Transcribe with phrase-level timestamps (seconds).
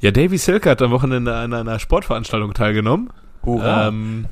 [0.00, 3.10] Ja, Davy Selke hat am Wochenende an einer Sportveranstaltung teilgenommen.
[3.44, 3.88] Hurra.
[3.88, 4.26] Ähm,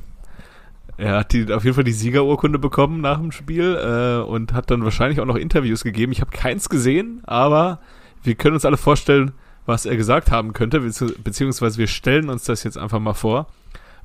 [0.97, 4.71] er hat die, auf jeden Fall die Siegerurkunde bekommen nach dem Spiel äh, und hat
[4.71, 6.11] dann wahrscheinlich auch noch Interviews gegeben.
[6.11, 7.79] Ich habe keins gesehen, aber
[8.23, 9.31] wir können uns alle vorstellen,
[9.67, 13.47] was er gesagt haben könnte, bezieh- beziehungsweise wir stellen uns das jetzt einfach mal vor,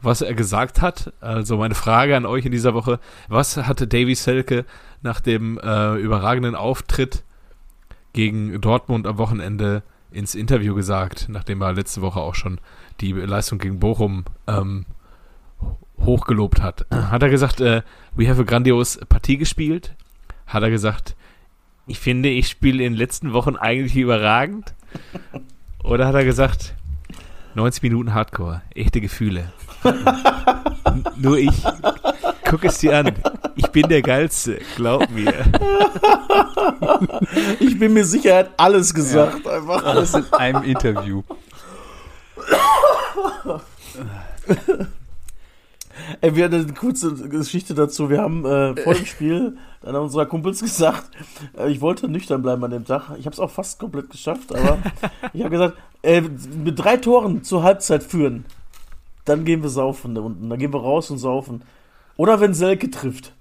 [0.02, 1.14] was er gesagt hat.
[1.20, 4.66] Also meine Frage an euch in dieser Woche, was hatte Davy Selke
[5.00, 7.24] nach dem äh, überragenden Auftritt
[8.12, 9.82] gegen Dortmund am Wochenende
[10.14, 12.60] ins Interview gesagt, nachdem er letzte Woche auch schon
[13.00, 14.86] die Leistung gegen Bochum ähm,
[16.00, 16.86] hochgelobt hat.
[16.90, 17.82] Hat er gesagt, äh,
[18.14, 19.94] we have a grandios Partie gespielt?
[20.46, 21.16] Hat er gesagt,
[21.86, 24.74] ich finde, ich spiele in den letzten Wochen eigentlich überragend?
[25.82, 26.74] Oder hat er gesagt,
[27.54, 29.52] 90 Minuten Hardcore, echte Gefühle?
[31.16, 31.62] Nur ich.
[32.44, 33.12] Guck es dir an.
[33.56, 35.32] Ich bin der Geilste, glaub mir.
[37.60, 39.46] Ich bin mir sicher, er hat alles gesagt.
[39.46, 39.84] Einfach.
[39.84, 41.22] Alles in einem Interview.
[46.20, 48.10] Ey, wir hatten eine kurze Geschichte dazu.
[48.10, 51.10] Wir haben äh, vor dem Spiel einer unserer Kumpels gesagt,
[51.56, 53.10] äh, ich wollte nüchtern bleiben an dem Tag.
[53.18, 54.78] Ich habe es auch fast komplett geschafft, aber
[55.32, 58.44] ich habe gesagt, äh, mit drei Toren zur Halbzeit führen,
[59.24, 60.48] dann gehen wir saufen da unten.
[60.48, 61.62] Dann gehen wir raus und saufen.
[62.16, 63.34] Oder wenn Selke trifft.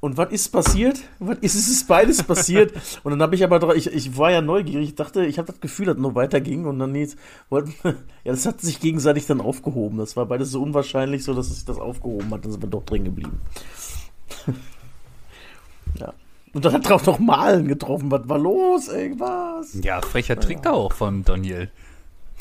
[0.00, 1.02] Und was ist passiert?
[1.18, 2.72] Was ist, es ist beides passiert.
[3.04, 4.88] Und dann habe ich aber, ich, ich war ja neugierig.
[4.88, 6.64] Ich dachte, ich habe das Gefühl, dass es noch weiterging.
[6.64, 7.18] Und dann jetzt
[7.50, 7.74] wollten,
[8.24, 9.98] ja, das hat sich gegenseitig dann aufgehoben.
[9.98, 12.44] Das war beides so unwahrscheinlich, so dass es sich das aufgehoben hat.
[12.44, 13.40] Dann sind wir doch drin geblieben.
[15.98, 16.14] ja.
[16.52, 18.10] Und dann hat er auch noch Malen getroffen.
[18.10, 18.88] Was war los?
[18.88, 19.74] Irgendwas?
[19.84, 21.70] Ja, frecher Trick da auch von Daniel.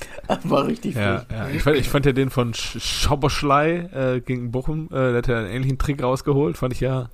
[0.43, 1.49] War richtig Ja, ja.
[1.49, 5.27] Ich, fand, ich fand ja den von Sch- Schauberschlei äh, gegen Bochum, äh, der hat
[5.27, 6.57] ja einen ähnlichen Trick rausgeholt.
[6.57, 7.09] Fand ich ja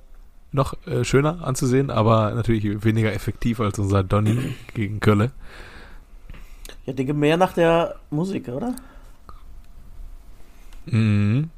[0.52, 5.32] noch äh, schöner anzusehen, aber natürlich weniger effektiv als unser Donny gegen Kölle.
[6.84, 8.74] Ja, denke mehr nach der Musik, oder?
[10.86, 11.50] Mhm.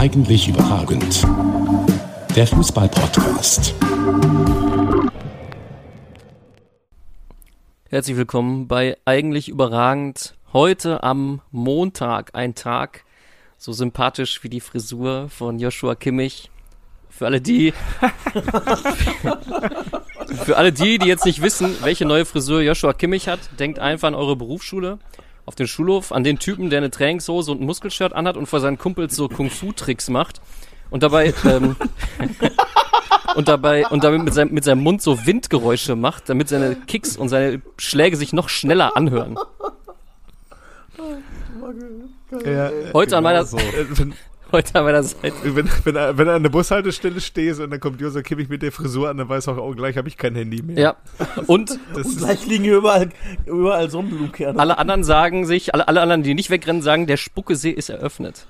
[0.00, 1.28] Eigentlich überragend.
[2.34, 3.74] Der Fußball-Podcast.
[7.90, 10.36] Herzlich willkommen bei Eigentlich überragend.
[10.54, 13.04] Heute am Montag, ein Tag
[13.58, 16.50] so sympathisch wie die Frisur von Joshua Kimmich.
[17.10, 17.74] Für alle die,
[20.44, 24.08] für alle die, die jetzt nicht wissen, welche neue Frisur Joshua Kimmich hat, denkt einfach
[24.08, 24.98] an eure Berufsschule,
[25.50, 28.60] auf den Schulhof, an den Typen, der eine Trainingshose und ein Muskelshirt anhat und vor
[28.60, 30.40] seinen Kumpels so Kung-Fu-Tricks macht
[30.90, 31.74] und dabei ähm,
[33.34, 37.16] und dabei und damit mit seinem, mit seinem Mund so Windgeräusche macht, damit seine Kicks
[37.16, 39.36] und seine Schläge sich noch schneller anhören.
[42.46, 43.58] Ja, Heute an meiner- so.
[44.50, 45.34] Wenn, Heute an meiner Seite.
[45.56, 48.62] wenn, wenn, er, wenn er an der Bushaltestelle stehst und dann kommt Josef Kimmich mit
[48.62, 50.78] der Frisur an, dann weiß auch, oh, gleich habe ich kein Handy mehr.
[50.78, 50.96] Ja.
[51.46, 53.10] Und Das Und ist, gleich liegen hier überall,
[53.46, 54.58] überall Sonnenblumenkerne.
[54.58, 58.46] alle anderen sagen sich, alle, alle anderen, die nicht wegrennen, sagen, der Spuckesee ist eröffnet.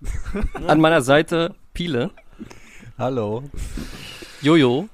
[0.66, 2.10] An meiner Seite Piele,
[2.98, 3.42] Hallo.
[4.42, 4.88] Jojo,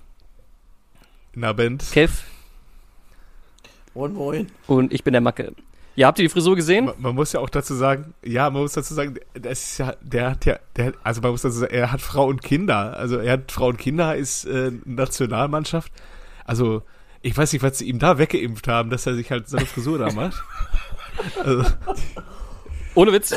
[1.34, 1.84] na, Band.
[1.92, 2.22] Kev
[3.94, 4.46] Moin, moin.
[4.66, 5.52] und ich bin der Macke.
[5.94, 6.86] Ja, habt ihr die Frisur gesehen?
[6.86, 9.94] Man, man muss ja auch dazu sagen, ja, man muss dazu sagen, das ist ja,
[10.00, 12.96] der hat ja, der, also man muss dazu sagen, er hat Frau und Kinder.
[12.96, 15.92] Also er hat Frau und Kinder, ist äh, Nationalmannschaft.
[16.44, 16.82] Also
[17.20, 19.66] ich weiß nicht, was sie ihm da weggeimpft haben, dass er sich halt so eine
[19.66, 20.42] Frisur da macht.
[21.44, 21.62] Also,
[22.94, 23.34] Ohne Witz,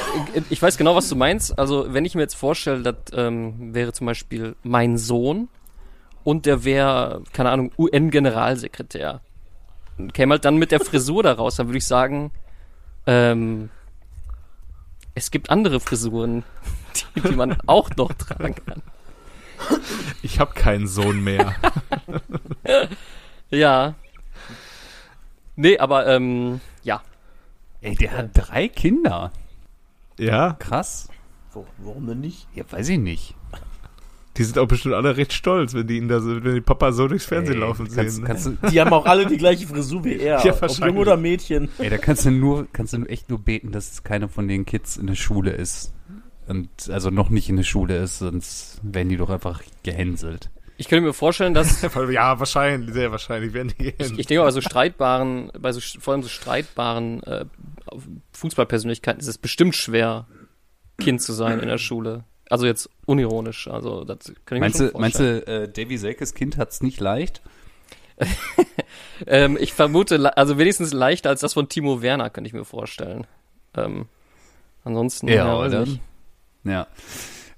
[0.50, 1.60] ich weiß genau, was du meinst.
[1.60, 5.50] Also, wenn ich mir jetzt vorstelle, das ähm, wäre zum Beispiel mein Sohn
[6.24, 9.20] und der wäre, keine Ahnung, UN-Generalsekretär.
[10.14, 12.32] Käme halt dann mit der Frisur da raus, dann würde ich sagen,
[13.08, 13.70] ähm,
[15.14, 16.44] es gibt andere Frisuren,
[17.16, 18.82] die, die man auch noch tragen kann.
[20.22, 21.56] ich habe keinen Sohn mehr.
[23.50, 23.96] Ja.
[25.56, 27.02] Nee, aber ähm, ja.
[27.82, 29.32] Ey, der hat drei Kinder.
[30.18, 31.10] Ja, Krass.
[31.78, 32.48] Warum denn nicht?
[32.54, 33.36] Ja, weiß ich nicht.
[34.38, 36.92] Die sind auch bestimmt alle recht stolz, wenn die ihn da so, wenn die Papa
[36.92, 38.24] so durchs Fernsehen Ey, laufen kannst, sehen.
[38.24, 38.28] ne?
[38.28, 40.40] Kannst du, Die haben auch alle die gleiche Frisur wie er.
[40.46, 40.70] Ja, Ob.
[40.80, 41.70] Junge oder Mädchen.
[41.78, 44.66] ey, da kannst du nur, kannst du echt nur beten, dass es keiner von den
[44.66, 45.94] Kids in der Schule ist.
[46.48, 50.52] Und also noch nicht in der Schule ist, sonst werden die doch einfach gehänselt.
[50.78, 54.20] Ich könnte mir vorstellen, dass ja, wahrscheinlich, sehr wahrscheinlich werden die Ich, gehen.
[54.20, 57.46] ich denke, bei so streitbaren, bei so vor allem so streitbaren äh,
[58.34, 60.28] Fußballpersönlichkeiten ist es bestimmt schwer,
[61.00, 62.24] Kind zu sein in der Schule.
[62.50, 63.68] Also jetzt unironisch.
[63.68, 65.44] Also das kann ich Meinst mir schon meinst vorstellen.
[65.46, 67.42] du, äh, Davy Selkes Kind hat's nicht leicht?
[69.28, 73.26] Ähm, ich vermute, also wenigstens leichter als das von Timo Werner, könnte ich mir vorstellen.
[73.76, 74.08] Ähm,
[74.84, 75.88] ansonsten, Ja, weiß oder?
[76.66, 76.88] Ja.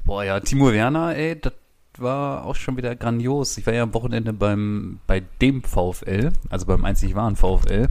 [0.05, 1.53] Boah, ja, Timo Werner, ey, das
[1.97, 3.57] war auch schon wieder grandios.
[3.57, 7.87] Ich war ja am Wochenende beim, bei dem VfL, also beim einzig wahren VfL.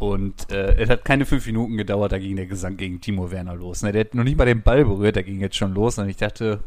[0.00, 3.54] Und äh, es hat keine fünf Minuten gedauert, da ging der Gesang gegen Timo Werner
[3.54, 3.82] los.
[3.82, 3.92] Ne?
[3.92, 5.98] Der hat noch nicht mal den Ball berührt, der ging jetzt schon los.
[5.98, 6.60] Und ich dachte,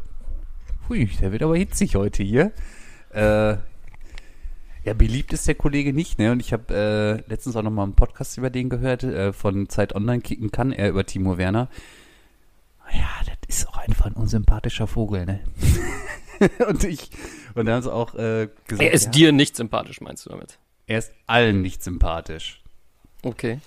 [0.88, 2.52] hui, der wird aber hitzig heute hier.
[3.12, 3.56] Äh,
[4.84, 6.30] ja, beliebt ist der Kollege nicht, ne?
[6.30, 6.72] Und ich habe
[7.26, 10.52] äh, letztens auch noch mal einen Podcast über den gehört, äh, von Zeit Online kicken
[10.52, 11.68] kann, er über Timo Werner.
[12.92, 15.40] Ja, das ist auch einfach ein unsympathischer Vogel, ne?
[16.68, 17.10] und ich,
[17.54, 20.30] und dann haben sie auch äh, gesagt, Er ist ja, dir nicht sympathisch, meinst du
[20.30, 20.58] damit?
[20.86, 22.63] er ist allen nicht sympathisch.
[23.24, 23.60] Okay.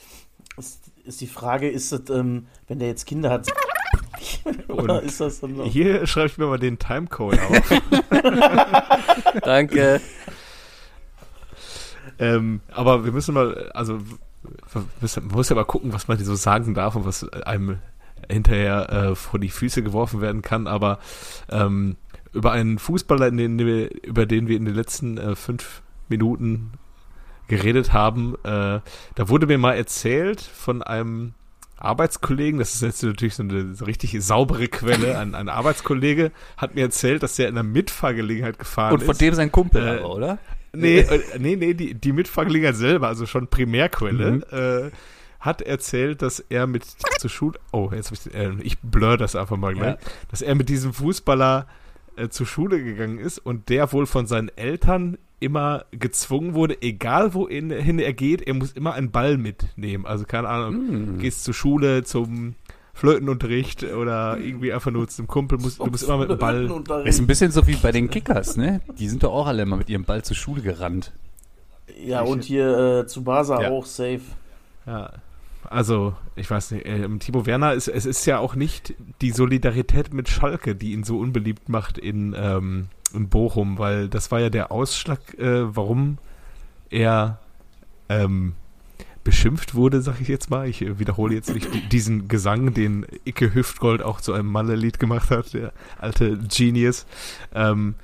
[0.57, 3.47] Ist, ist die Frage, ist das, ähm, wenn der jetzt Kinder hat,
[4.69, 5.65] oder Und ist das dann noch?
[5.65, 7.81] Hier schreibe ich mir mal den Timecode auf.
[9.43, 10.01] Danke.
[12.19, 13.99] ähm, aber wir müssen mal, also
[14.73, 17.79] wir müssen- man muss ja mal gucken, was man so sagen darf und was einem
[18.29, 20.67] hinterher äh, vor die Füße geworfen werden kann.
[20.67, 20.99] Aber
[21.49, 21.95] ähm,
[22.33, 26.73] über einen Fußballer, in den, wir- über den wir in den letzten äh, fünf Minuten
[27.47, 28.79] geredet haben, äh,
[29.15, 31.33] da wurde mir mal erzählt von einem
[31.77, 36.75] Arbeitskollegen, das ist jetzt natürlich so eine so richtig saubere Quelle, ein, ein Arbeitskollege hat
[36.75, 39.21] mir erzählt, dass er in einer Mitfahrgelegenheit gefahren Und von ist.
[39.21, 40.37] dem sein Kumpel Äh, aber, oder?
[40.73, 44.43] Nee, äh, nee, nee, die, die Mitfahrgelegenheit selber, also schon Primärquelle, Mhm.
[44.51, 44.91] äh,
[45.39, 46.83] hat erzählt, dass er mit
[47.19, 50.09] zur Schule, oh, jetzt ich, äh, ich blur das einfach mal gleich, Ja.
[50.31, 51.67] dass er mit diesem Fußballer
[52.15, 57.33] äh, zur Schule gegangen ist und der wohl von seinen Eltern immer gezwungen wurde, egal
[57.33, 60.05] wohin hin er geht, er muss immer einen Ball mitnehmen.
[60.05, 61.19] Also keine Ahnung, Hm.
[61.19, 62.55] gehst zur Schule, zum
[62.93, 67.05] Flötenunterricht oder irgendwie einfach nur zum Kumpel, musst, du musst immer mit dem Ball.
[67.05, 68.81] Ist ein bisschen so wie bei den Kickers, ne?
[68.97, 71.13] Die sind doch auch alle immer mit ihrem Ball zur Schule gerannt.
[72.03, 73.69] Ja, und hier äh, zu Basa Ja.
[73.69, 74.21] auch safe.
[74.87, 75.11] Ja,
[75.69, 80.13] also, ich weiß nicht, ähm, Timo Werner, ist, es ist ja auch nicht die Solidarität
[80.13, 84.49] mit Schalke, die ihn so unbeliebt macht in, ähm, in Bochum, weil das war ja
[84.49, 86.17] der Ausschlag, äh, warum
[86.89, 87.39] er
[88.09, 88.53] ähm,
[89.23, 90.67] beschimpft wurde, sag ich jetzt mal.
[90.69, 94.99] Ich äh, wiederhole jetzt nicht di- diesen Gesang, den Icke Hüftgold auch zu einem Malle-Lied
[94.99, 97.05] gemacht hat, der alte Genius.
[97.53, 97.95] Ähm,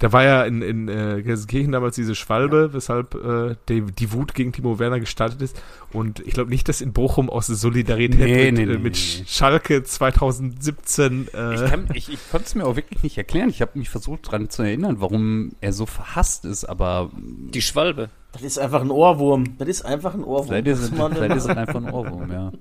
[0.00, 4.34] da war ja in, in äh, Gelsenkirchen damals diese Schwalbe, weshalb äh, die, die Wut
[4.34, 5.62] gegen Timo Werner gestartet ist.
[5.92, 9.24] Und ich glaube nicht, dass in Bochum aus Solidarität Nee, mit, nee, äh, mit nee.
[9.26, 13.50] Schalke 2017 äh, Ich, kann- ich, ich konnte es mir auch wirklich nicht erklären.
[13.50, 18.08] Ich habe mich versucht daran zu erinnern, warum er so verhasst ist, aber Die Schwalbe.
[18.32, 19.58] Das ist einfach ein Ohrwurm.
[19.58, 20.46] Das ist einfach ein Ohrwurm.
[20.46, 22.52] vielleicht ist, vielleicht ist es einfach ein Ohrwurm, ja.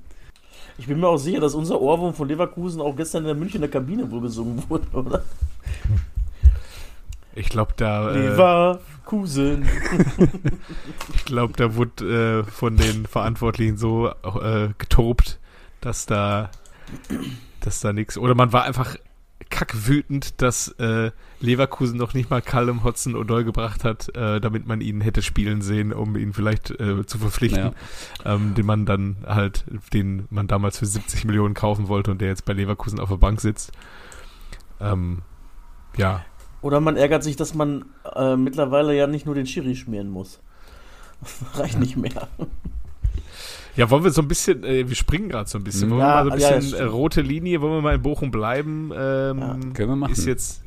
[0.78, 3.68] ich bin mir auch sicher, dass unser Ohrwurm von Leverkusen auch gestern in der Münchner
[3.70, 5.24] Kabine wohl gesungen wurde, oder?
[7.36, 9.68] Ich glaube, da, äh, Leverkusen.
[11.14, 15.40] ich glaub, da wurde äh, von den Verantwortlichen so äh, getobt,
[15.82, 16.50] dass da,
[17.62, 18.18] dass da nichts.
[18.18, 18.96] Oder man war einfach
[19.50, 24.82] kackwütend, dass äh, Leverkusen noch nicht mal Callum Hodson Odoi gebracht hat, äh, damit man
[24.82, 27.72] ihn hätte spielen sehen, um ihn vielleicht äh, zu verpflichten,
[28.26, 32.28] ähm, den man dann halt, den man damals für 70 Millionen kaufen wollte und der
[32.28, 33.72] jetzt bei Leverkusen auf der Bank sitzt.
[34.80, 35.22] Ähm,
[35.98, 36.24] ja,
[36.62, 37.86] Oder man ärgert sich, dass man
[38.16, 40.40] äh, mittlerweile ja nicht nur den Schiri schmieren muss.
[41.56, 42.28] Reicht nicht mehr.
[43.76, 46.26] Ja, wollen wir so ein bisschen, äh, wir springen gerade so ein bisschen, wollen Ja,
[46.26, 46.94] wir mal so ja, ein ja, bisschen äh, stimmt.
[46.94, 48.92] rote Linie, wollen wir mal in Bochum bleiben?
[48.94, 49.58] Ähm, Ja.
[49.74, 50.12] Können wir machen.
[50.12, 50.64] Ist jetzt,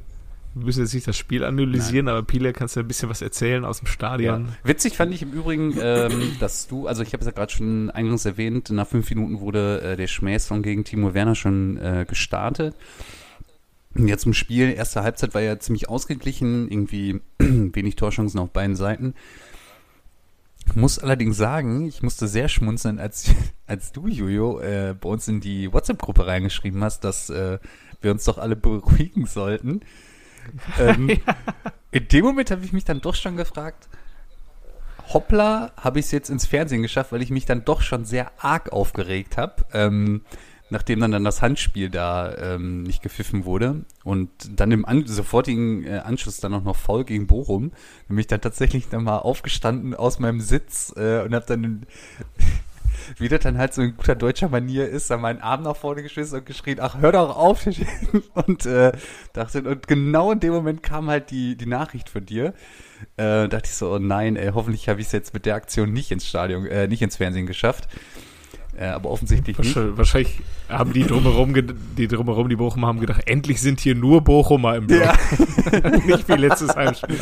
[0.54, 3.64] wir müssen jetzt nicht das Spiel analysieren, aber Pile, kannst du ein bisschen was erzählen
[3.66, 3.92] aus dem Ja.
[3.92, 4.48] Stadion?
[4.64, 7.90] Witzig fand ich im Übrigen, ähm, dass du, also ich habe es ja gerade schon
[7.90, 12.74] eingangs erwähnt, nach fünf Minuten wurde äh, der Schmähsong gegen Timo Werner schon äh, gestartet.
[13.94, 19.14] Jetzt im Spiel, erste Halbzeit war ja ziemlich ausgeglichen, irgendwie wenig Torchancen auf beiden Seiten.
[20.74, 23.30] Muss allerdings sagen, ich musste sehr schmunzeln, als,
[23.66, 27.58] als du, Jojo, äh, bei uns in die WhatsApp-Gruppe reingeschrieben hast, dass äh,
[28.00, 29.80] wir uns doch alle beruhigen sollten.
[30.76, 31.08] Ähm,
[31.92, 33.88] in dem Moment habe ich mich dann doch schon gefragt,
[35.12, 38.32] hoppla, habe ich es jetzt ins Fernsehen geschafft, weil ich mich dann doch schon sehr
[38.38, 40.22] arg aufgeregt habe, ähm,
[40.72, 45.84] nachdem dann, dann das Handspiel da ähm, nicht gepfiffen wurde und dann im an sofortigen
[45.84, 47.72] äh, Anschluss dann auch noch voll gegen Bochum,
[48.08, 51.86] bin ich dann tatsächlich dann mal aufgestanden aus meinem Sitz äh, und habe dann
[53.18, 56.02] wie das dann halt so in guter deutscher Manier ist, dann meinen Arm nach vorne
[56.02, 57.66] geschmissen und geschrien, ach, hör doch auf.
[58.34, 58.92] und äh,
[59.34, 62.54] dachte, und genau in dem Moment kam halt die, die Nachricht von dir.
[63.16, 65.92] Äh, dachte ich so, oh nein, ey, hoffentlich habe ich es jetzt mit der Aktion
[65.92, 67.88] nicht ins Stadion, äh, nicht ins Fernsehen geschafft.
[68.74, 69.76] Äh, aber offensichtlich nicht.
[69.76, 71.54] Wahrscheinlich, wahrscheinlich haben die drumherum,
[71.96, 75.02] die drumherum, die Bochum haben gedacht, endlich sind hier nur Bochumer im Block.
[75.02, 75.90] Ja.
[76.06, 77.20] Nicht wie letztes Heimspiel.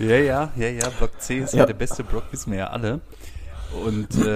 [0.00, 0.88] Ja, ja, ja, ja.
[0.98, 1.66] Block C ist ja, Ja.
[1.66, 3.00] der beste Block, wissen wir ja alle.
[3.84, 4.34] Und äh,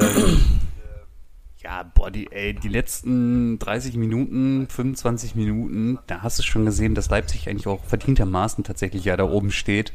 [1.63, 6.95] ja, boah, die, ey, die letzten 30 Minuten, 25 Minuten, da hast du schon gesehen,
[6.95, 9.93] dass Leipzig eigentlich auch verdientermaßen tatsächlich ja da oben steht.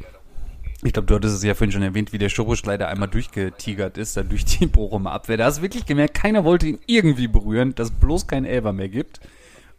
[0.82, 3.98] Ich glaube, du hattest es ja vorhin schon erwähnt, wie der Schurusch leider einmal durchgetigert
[3.98, 5.36] ist, dann durch die Bochumer Abwehr.
[5.36, 8.72] Da hast du wirklich gemerkt, keiner wollte ihn irgendwie berühren, dass es bloß keinen Elber
[8.72, 9.20] mehr gibt.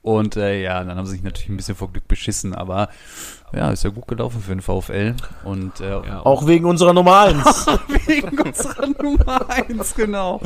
[0.03, 2.89] Und äh, ja, dann haben sie sich natürlich ein bisschen vor Glück beschissen, aber
[3.53, 5.15] ja, ist ja gut gelaufen für den VfL.
[5.43, 7.43] Und äh, Ja, Auch wegen unserer Nummer 1.
[8.07, 10.41] wegen unserer Nummer 1, genau.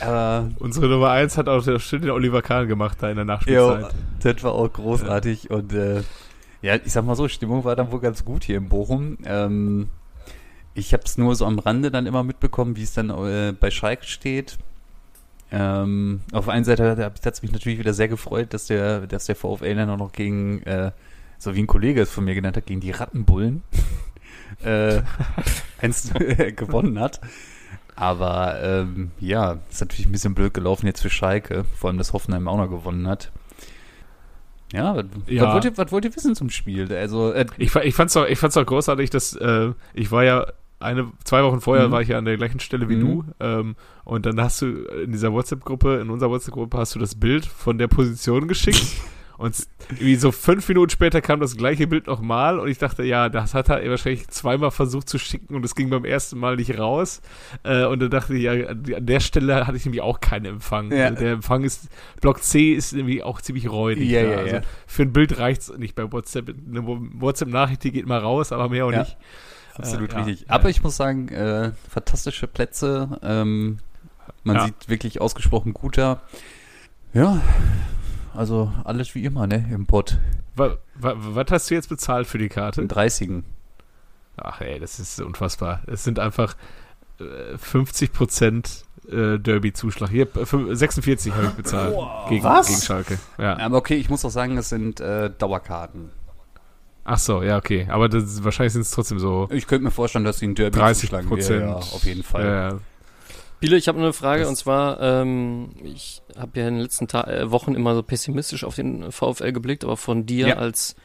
[0.00, 3.24] Aber Unsere Nummer 1 hat auch der schön den Oliver Kahn gemacht da in der
[3.26, 3.94] jo, Nachspielzeit.
[4.22, 5.50] das war auch großartig.
[5.50, 6.02] Und äh,
[6.62, 9.18] ja, ich sag mal so, Stimmung war dann wohl ganz gut hier in Bochum.
[9.24, 9.88] Ähm,
[10.74, 13.70] ich habe es nur so am Rande dann immer mitbekommen, wie es dann äh, bei
[13.70, 14.58] Schalke steht.
[15.52, 19.26] Ähm, auf der einen Seite hat es mich natürlich wieder sehr gefreut, dass der, dass
[19.26, 20.92] der VfL dann auch noch gegen, äh,
[21.38, 23.62] so wie ein Kollege es von mir genannt hat, gegen die Rattenbullen
[24.64, 25.02] äh,
[25.80, 26.12] eins
[26.56, 27.20] gewonnen hat.
[27.96, 32.12] Aber ähm, ja, ist natürlich ein bisschen blöd gelaufen jetzt für Schalke, vor allem, dass
[32.12, 33.32] Hoffenheim auch noch gewonnen hat.
[34.72, 35.44] Ja, was, Ja.
[35.46, 36.92] Was, wollt ihr, was wollt ihr wissen zum Spiel?
[36.94, 40.46] Also, äh, Ich, ich fand's auch, ich fand's auch großartig, dass äh, ich war ja
[40.78, 41.92] eine, zwei Wochen vorher Mhm.
[41.92, 43.00] war ich ja an der gleichen Stelle wie Mhm.
[43.00, 43.24] du.
[43.40, 47.44] Ähm, und dann hast du in dieser WhatsApp-Gruppe, in unserer WhatsApp-Gruppe hast du das Bild
[47.46, 48.82] von der Position geschickt.
[49.40, 49.56] und
[49.88, 53.54] irgendwie so fünf Minuten später kam das gleiche Bild nochmal und ich dachte, ja, das
[53.54, 57.22] hat er wahrscheinlich zweimal versucht zu schicken und es ging beim ersten Mal nicht raus.
[57.62, 60.92] Äh, und dann dachte ich, ja, an der Stelle hatte ich nämlich auch keinen Empfang.
[60.92, 61.06] Ja.
[61.06, 61.88] Also der Empfang ist,
[62.20, 64.10] Block C ist irgendwie auch ziemlich räudig.
[64.10, 64.28] Ja, da.
[64.30, 64.56] ja, also.
[64.86, 66.50] Für ein Bild reicht's nicht bei WhatsApp.
[66.68, 69.00] Eine WhatsApp-Nachricht, die geht mal raus, aber mehr auch Ja.
[69.00, 69.16] nicht.
[69.74, 70.40] Absolut Äh, richtig.
[70.42, 70.46] ja.
[70.54, 73.18] Aber ich muss sagen, äh, fantastische Plätze.
[73.22, 73.78] Ähm,
[74.44, 74.64] man Ja.
[74.66, 76.20] sieht wirklich ausgesprochen guter.
[77.14, 77.40] Ja,
[78.34, 80.18] also alles wie immer, ne, im Pott.
[80.56, 82.80] Wa, wa, was hast du jetzt bezahlt für die Karte?
[82.82, 83.42] Im 30.
[84.36, 85.82] Ach ey, das ist unfassbar.
[85.86, 86.54] Es sind einfach
[87.20, 90.10] äh, 50 Prozent äh, Derby-Zuschlag.
[90.10, 91.96] Hier, äh, fün- 46 habe ich bezahlt
[92.28, 92.68] gegen, Was?
[92.68, 93.18] gegen Schalke.
[93.38, 93.58] Ja.
[93.58, 96.10] Aber okay, ich muss auch sagen, es sind äh, Dauerkarten.
[97.04, 97.86] Ach so, ja, okay.
[97.90, 100.78] Aber das, wahrscheinlich sind es trotzdem so Ich könnte mir vorstellen, dass sie ein Derby
[100.78, 101.28] 30 zuschlagen.
[101.28, 101.60] Prozent.
[101.62, 102.80] Ja, ja, auf jeden Fall.
[103.60, 107.08] Biele, ich habe eine Frage Das- und zwar, ähm, ich habe ja in den letzten
[107.08, 110.56] Ta äh, Wochen immer so pessimistisch auf den VfL geblickt, aber von dir Ja.
[110.56, 110.96] als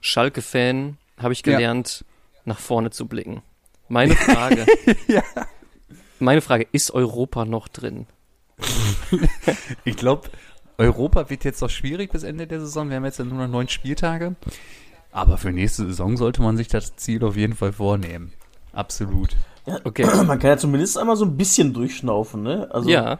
[0.00, 1.52] Schalke-Fan habe ich Ja.
[1.54, 2.04] gelernt,
[2.44, 3.42] nach vorne zu blicken.
[3.88, 4.66] Meine Frage,
[6.18, 8.06] meine Frage, ist Europa noch drin?
[9.84, 10.28] Ich glaube,
[10.78, 12.88] Europa wird jetzt noch schwierig bis Ende der Saison.
[12.88, 14.36] Wir haben jetzt ja nur noch neun Spieltage.
[15.12, 18.32] Aber für nächste Saison sollte man sich das Ziel auf jeden Fall vornehmen.
[18.72, 19.36] Absolut.
[19.84, 22.68] Okay, Man kann ja zumindest einmal so ein bisschen durchschnaufen, ne?
[22.70, 23.18] Also, ja,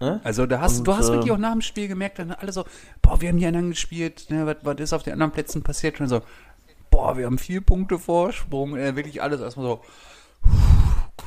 [0.00, 0.20] Ne?
[0.22, 2.52] Also da hast Und, du hast äh, wirklich auch nach dem Spiel gemerkt, dann alle
[2.52, 2.64] so,
[3.02, 6.00] boah, wir haben hier anderen gespielt, ne, was, was ist auf den anderen Plätzen passiert?
[6.00, 6.20] Und so,
[6.90, 9.80] boah, wir haben vier Punkte Vorsprung, äh, wirklich alles erstmal so,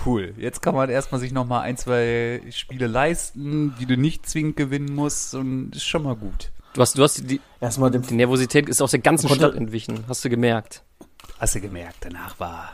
[0.05, 0.33] cool.
[0.37, 4.95] Jetzt kann man erstmal sich nochmal ein, zwei Spiele leisten, die du nicht zwingend gewinnen
[4.95, 6.51] musst und ist schon mal gut.
[6.73, 10.23] du hast, du hast die, Erstmal die Nervosität ist aus der ganzen Stadt entwichen, hast
[10.23, 10.83] du gemerkt.
[11.39, 12.71] Hast du gemerkt, danach war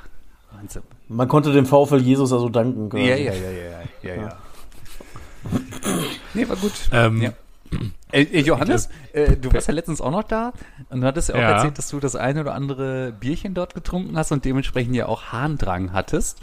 [0.58, 0.84] Wahnsinn.
[1.08, 2.90] Man konnte dem VfL Jesus also danken.
[2.90, 3.04] quasi.
[3.04, 3.62] Ja, ja, ja, ja,
[4.04, 4.38] ja, ja, ja.
[6.34, 6.74] Nee, war gut.
[6.92, 7.30] ähm, Ja.
[8.14, 10.54] Äh, äh, Johannes, äh, du warst ja letztens auch noch da
[10.90, 11.52] und du hattest ja auch Ja.
[11.52, 15.26] erzählt, dass du das eine oder andere Bierchen dort getrunken hast und dementsprechend ja auch
[15.34, 16.40] Harndrang hattest.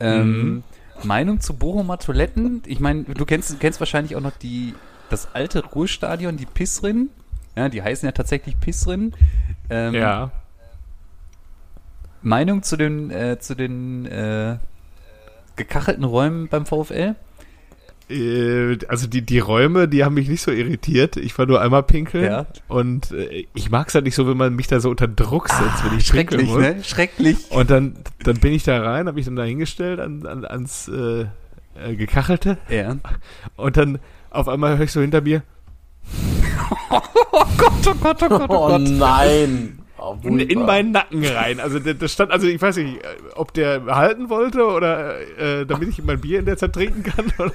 [0.00, 0.62] Ähm, Mhm.
[1.04, 2.62] Meinung zu Bochumer Toiletten?
[2.66, 4.74] Ich meine, du kennst, kennst wahrscheinlich auch noch die,
[5.08, 7.10] das alte Ruhestadion, die Pissrin.
[7.54, 9.14] Ja, die heißen ja tatsächlich Pissrin.
[9.70, 10.32] Ähm, Ja.
[12.26, 14.56] Meinung zu den, äh, zu den äh,
[15.54, 17.14] gekachelten Räumen beim VfL?
[18.10, 21.16] Äh, also die, die Räume, die haben mich nicht so irritiert.
[21.16, 22.24] Ich war nur einmal pinkeln.
[22.24, 22.46] Ja.
[22.68, 25.48] Und äh, ich mag es halt nicht so, wenn man mich da so unter Druck
[25.48, 26.58] setzt, wenn ich pinkeln Schrecklich, muss.
[26.58, 26.84] ne?
[26.84, 27.50] Schrecklich.
[27.50, 30.88] Und dann, dann bin ich da rein, habe mich dann da hingestellt an, an, ans
[30.88, 31.26] äh,
[31.80, 32.58] äh, Gekachelte.
[32.68, 32.96] Ja.
[33.56, 33.98] Und dann
[34.30, 35.42] auf einmal höre ich so hinter mir,
[36.90, 37.00] Oh
[37.56, 38.82] Gott, oh Gott, oh Gott, oh Oh Gott.
[38.82, 39.78] nein.
[39.98, 41.58] Oh, in, in meinen Nacken rein.
[41.58, 42.98] Also der stand, also ich weiß nicht,
[43.34, 47.32] ob der halten wollte oder äh, damit ich mein Bier in der Zeit trinken kann.
[47.38, 47.52] Oder,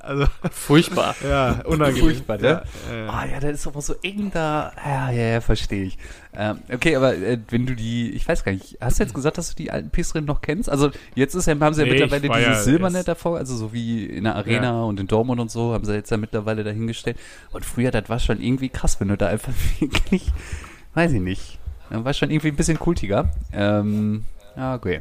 [0.00, 1.14] also Furchtbar.
[1.22, 2.04] ja, unangenehm.
[2.04, 2.62] Furchtbar, ne?
[2.90, 4.72] Ja, äh, Ah ja, das ist aber so eng da.
[4.84, 5.98] Ja, ja, ja, verstehe ich.
[6.36, 9.38] Ähm, okay, aber äh, wenn du die, ich weiß gar nicht, hast du jetzt gesagt,
[9.38, 10.68] dass du die alten Pissrinnen noch kennst?
[10.68, 13.72] Also jetzt ist ja, haben sie ja Nee, mittlerweile dieses ja Silberne davor, also so
[13.72, 14.82] wie in der Arena Ja.
[14.82, 17.18] und in Dortmund und so, haben sie jetzt ja mittlerweile dahingestellt.
[17.52, 20.26] Und früher, das war schon irgendwie krass, wenn du da einfach wirklich,
[20.94, 21.58] weiß ich nicht,
[21.90, 23.30] das war schon irgendwie ein bisschen kultiger.
[23.52, 24.24] Ähm,
[24.56, 25.00] ja, okay.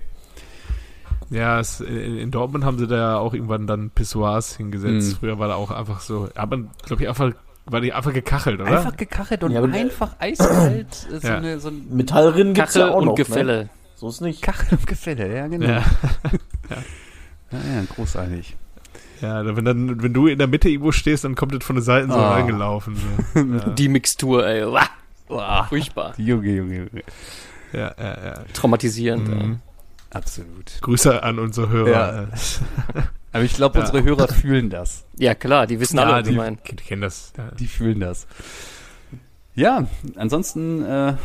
[1.30, 5.14] Ja, es, in, in Dortmund haben sie da auch irgendwann dann Pissoirs hingesetzt.
[5.14, 5.16] Mhm.
[5.20, 7.32] Früher war da auch einfach so, aber glaube ich einfach,
[7.66, 8.70] war die einfach gekachelt, oder?
[8.70, 11.08] Einfach gekachelt und Ja, einfach eiskalt.
[11.12, 11.38] äh, so, Ja.
[11.38, 13.18] eine, so ein Metallrinnen gibt's Kachel ja auch und noch.
[13.18, 13.24] Ne?
[13.24, 13.70] Gefälle.
[13.96, 14.42] So ist nicht.
[14.42, 15.66] Kachel und Gefälle, ja, genau.
[15.68, 15.84] ja.
[17.52, 18.56] Ja, ja, großartig.
[19.22, 21.84] ja, wenn dann, wenn du in der Mitte irgendwo stehst, dann kommt das von den
[21.84, 22.34] Seiten so Ah.
[22.34, 22.96] reingelaufen.
[22.96, 23.40] So.
[23.40, 23.70] Ja.
[23.70, 24.66] Die Mixtur, ey.
[25.28, 25.66] Boah.
[25.70, 26.14] furchtbar.
[26.18, 27.04] Junge, Junge, Junge.
[27.72, 28.34] Ja, ja, ja.
[28.54, 29.30] Traumatisierend.
[29.30, 29.36] ey.
[29.36, 29.60] Mhm.
[30.12, 30.78] Absolut.
[30.82, 31.90] Grüße an unsere Hörer.
[31.90, 32.28] Ja.
[33.32, 33.86] Aber ich glaube, Ja.
[33.86, 35.06] unsere Hörer fühlen das.
[35.18, 36.60] Ja, klar, die wissen alle, Ja, was wir die, meinen.
[36.70, 37.34] die kennen das.
[37.36, 37.50] Ja.
[37.52, 38.28] Die fühlen das.
[39.56, 41.16] Ja, ansonsten, äh,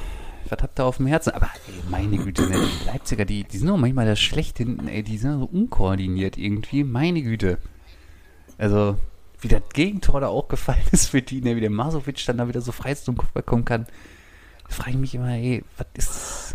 [0.48, 1.32] was habt ihr auf dem Herzen?
[1.34, 4.88] Aber ey, meine Güte, ne, die Leipziger, die, die sind auch manchmal das schlecht hinten,
[4.88, 6.84] ey, die sind so unkoordiniert irgendwie.
[6.84, 7.58] Meine Güte.
[8.56, 8.96] Also,
[9.40, 12.48] wie das Gegentor da auch gefallen ist für die, ne, wie der Masovic dann da
[12.48, 13.86] wieder so frei zum Kopfball kommen kann.
[14.68, 16.54] Da frage ich mich immer, ey, was ist das?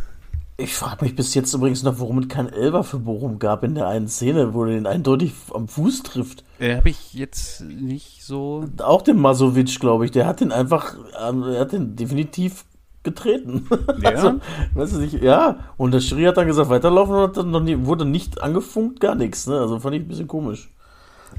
[0.56, 3.74] Ich frage mich bis jetzt übrigens noch, warum es kein Elber für Bochum gab in
[3.74, 6.44] der einen Szene, wo er den eindeutig am Fuß trifft.
[6.60, 8.66] Äh, Habe ich jetzt nicht so.
[8.78, 10.96] Auch den Masovic, glaube ich, der hat den einfach,
[11.28, 12.66] ähm, er hat den definitiv
[13.02, 13.68] getreten.
[14.02, 14.10] Ja?
[14.10, 14.40] Also,
[14.74, 15.58] weißt du nicht, ja.
[15.78, 19.16] Und der Schiri hat dann gesagt, weiterlaufen und hat dann nie, wurde nicht angefunkt, gar
[19.16, 19.60] nichts, ne?
[19.60, 20.70] Also fand ich ein bisschen komisch.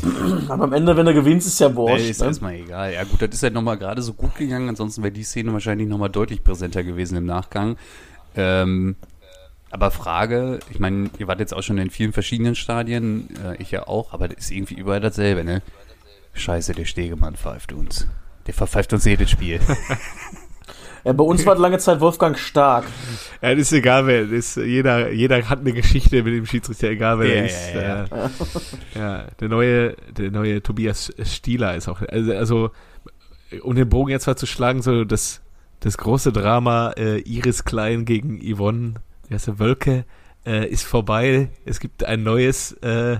[0.49, 2.09] Aber am Ende, wenn er gewinnt, ist ja wurscht.
[2.09, 2.27] ist ne?
[2.27, 2.93] erstmal egal.
[2.93, 5.89] Ja gut, das ist ja nochmal gerade so gut gegangen, ansonsten wäre die Szene wahrscheinlich
[5.89, 7.77] nochmal deutlich präsenter gewesen im Nachgang.
[8.37, 8.97] Ähm,
[9.71, 13.71] aber Frage, ich meine, ihr wart jetzt auch schon in vielen verschiedenen Stadien, äh, ich
[13.71, 15.63] ja auch, aber das ist irgendwie überall dasselbe, ne?
[16.33, 18.07] Scheiße, der Stegemann pfeift uns.
[18.47, 19.61] Der verpfeift uns jedes Spiel.
[21.05, 22.85] Ja, bei uns war lange Zeit Wolfgang Stark.
[23.43, 24.23] Ja, das ist egal, wer.
[24.23, 27.75] Das ist, jeder, jeder hat eine Geschichte mit dem Schiedsrichter, egal wer Ja, er ist.
[27.75, 28.05] ja, ja.
[28.05, 32.01] Äh, ja, der neue, der neue Tobias Stieler ist auch.
[32.01, 32.71] Also, also
[33.63, 35.43] um den Bogen jetzt mal zu schlagen, so das,
[35.81, 38.95] das große Drama äh, Iris Klein gegen Yvonne,
[39.29, 40.07] wie heißt der, Wölke,
[40.47, 41.51] äh, ist vorbei.
[41.67, 43.19] Es gibt ein neues, äh,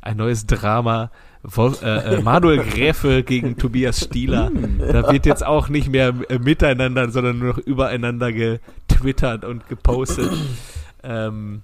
[0.00, 1.10] ein neues Drama.
[1.42, 4.50] Wolf, äh, äh, Manuel Gräfe gegen Tobias Stieler.
[4.78, 10.30] Da wird jetzt auch nicht mehr äh, miteinander, sondern nur noch übereinander getwittert und gepostet.
[11.02, 11.62] ähm,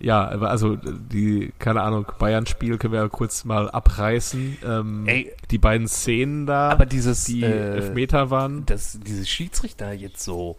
[0.00, 4.58] ja, also die, keine Ahnung, Bayern-Spiel können wir ja kurz mal abreißen.
[4.64, 5.32] Ähm, Ey.
[5.50, 8.64] die beiden Szenen da, Aber dieses, die äh, Elfmeter waren.
[8.66, 10.56] dass diese Schiedsrichter jetzt so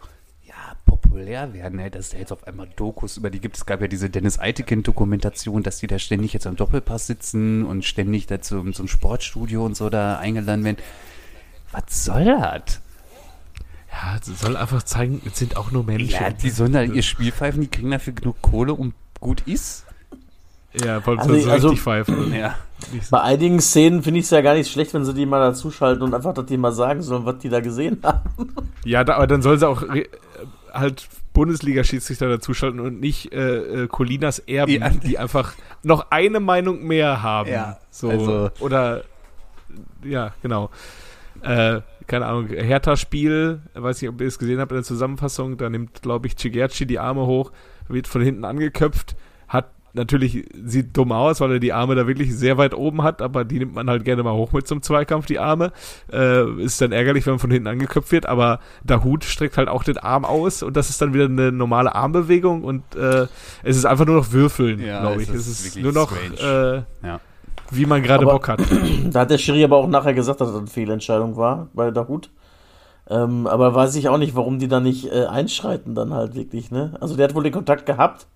[0.90, 1.90] populär werden, ne?
[1.90, 3.56] dass es da jetzt auf einmal Dokus über die gibt.
[3.56, 7.84] Es gab ja diese Dennis Eitekin-Dokumentation, dass die da ständig jetzt am Doppelpass sitzen und
[7.84, 10.78] ständig da zum, zum Sportstudio und so da eingeladen werden.
[11.70, 12.80] Was soll das?
[13.92, 16.10] Ja, sie soll einfach zeigen, es sind auch nur Menschen.
[16.10, 19.84] Ja, die sollen da ihr Spiel pfeifen, die kriegen dafür genug Kohle und gut ist.
[20.72, 22.32] Ja, wollen Also, sie so also- richtig pfeifen.
[22.34, 22.56] Ja.
[23.10, 26.02] Bei einigen Szenen finde ich es ja gar nicht schlecht, wenn sie die mal dazuschalten
[26.02, 28.30] und einfach, dass die mal sagen sollen, was die da gesehen haben.
[28.86, 29.82] Ja, da, aber dann soll sie auch
[30.72, 34.88] halt Bundesliga-Schiedsrichter dazuschalten und nicht äh, äh, Colinas Erben, Ja.
[34.90, 37.50] die einfach noch eine Meinung mehr haben.
[37.50, 39.04] Ja, so, also- Oder,
[40.04, 40.70] ja, genau.
[41.42, 45.70] Äh, keine Ahnung, Hertha-Spiel, weiß nicht, ob ihr es gesehen habt in der Zusammenfassung, da
[45.70, 47.52] nimmt, glaube ich, Cigerci die Arme hoch,
[47.88, 49.14] wird von hinten angeköpft,
[49.48, 53.22] hat natürlich, sieht dumm aus, weil er die Arme da wirklich sehr weit oben hat,
[53.22, 55.72] aber die nimmt man halt gerne mal hoch mit zum Zweikampf, die Arme.
[56.12, 59.68] Äh, ist dann ärgerlich, wenn man von hinten angeköpft wird, aber der Hut streckt halt
[59.68, 63.26] auch den Arm aus und das ist dann wieder eine normale Armbewegung und äh,
[63.62, 65.28] es ist einfach nur noch Würfeln, Ja, glaube ich.
[65.28, 66.76] es ist nur noch, äh,
[67.06, 67.20] Ja.
[67.70, 68.60] wie man gerade Bock hat.
[69.10, 72.06] Da hat der Schiri aber auch nachher gesagt, dass das eine Fehlentscheidung war bei der
[72.08, 72.30] Hut.
[73.08, 76.70] Ähm, aber weiß ich auch nicht, warum die da nicht äh, einschreiten dann halt wirklich,
[76.70, 76.94] ne?
[77.00, 78.28] Also der hat wohl den Kontakt gehabt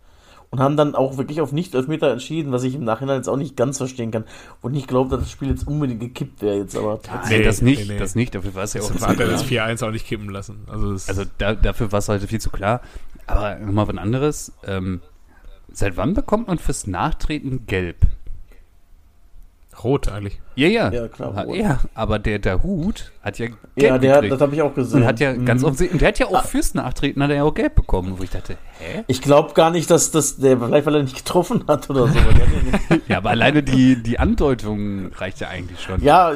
[0.55, 3.57] und haben dann auch wirklich auf Nicht-Elfmeter entschieden, was ich im Nachhinein jetzt auch nicht
[3.57, 4.23] ganz verstehen kann.
[4.63, 7.89] Und nicht glaube, dass das Spiel jetzt unbedingt gekippt wäre jetzt, aber Nee, das nicht,
[7.89, 7.99] nee, nee.
[7.99, 9.67] das nicht, dafür war es ja auch Das hat er das klar.
[9.69, 10.61] 4-1 auch nicht kippen lassen.
[10.69, 12.83] Also, Also da, dafür war es halt viel zu klar.
[13.27, 14.53] Aber nochmal was anderes.
[14.65, 15.01] Ähm,
[15.73, 18.07] seit wann bekommt man fürs Nachtreten gelb?
[19.83, 20.41] Rot eigentlich.
[20.57, 20.93] Ja, ja.
[20.93, 21.57] Ja, klar, Ha- rot.
[21.57, 24.33] Ja, aber der, der Hut hat ja gelb ja, der, gekriegt.
[24.35, 25.01] das habe ich auch gesehen.
[25.03, 25.45] und hat ja Mhm.
[25.47, 28.15] ganz offensichtlich, und der hat ja auch fürs Nachtreten hat er ja auch gelb bekommen,
[28.19, 29.03] wo ich dachte, hä?
[29.09, 32.15] Ich glaube gar nicht, dass das der vielleicht weil er nicht getroffen hat oder so.
[32.19, 36.01] hat ja aber alleine die, die Andeutung reicht ja eigentlich schon.
[36.03, 36.33] ja,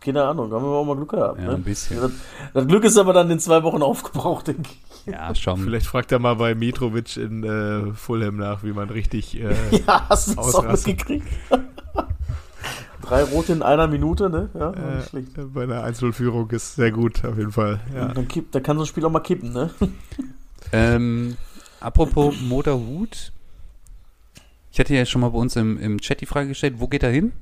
[0.00, 1.40] keine Ahnung, haben wir auch mal Glück gehabt.
[1.40, 1.54] Ja, ne?
[1.56, 2.00] ein bisschen.
[2.00, 2.10] Das,
[2.54, 4.62] das Glück ist aber dann in zwei Wochen aufgebraucht, denke
[5.06, 5.12] ich.
[5.12, 5.58] Ja, schon.
[5.58, 9.38] Vielleicht fragt er mal bei Mitrovic in äh, Fulham nach, wie man richtig.
[9.40, 9.48] Äh,
[9.86, 11.26] Ja, hast du das auch mitgekriegt?
[13.08, 14.50] Drei Rote in einer Minute, ne?
[14.54, 15.28] Ja, äh, nicht schlecht.
[15.54, 17.80] bei einer 1-0-Führung ist sehr gut, auf jeden Fall.
[17.94, 18.08] Ja.
[18.08, 19.70] Dann, kippt, dann kann so ein Spiel auch mal kippen, ne?
[20.72, 21.36] Ähm,
[21.80, 23.32] apropos Motorhut.
[24.70, 27.02] Ich hatte ja schon mal bei uns im, im Chat die Frage gestellt, wo geht
[27.02, 27.32] er hin?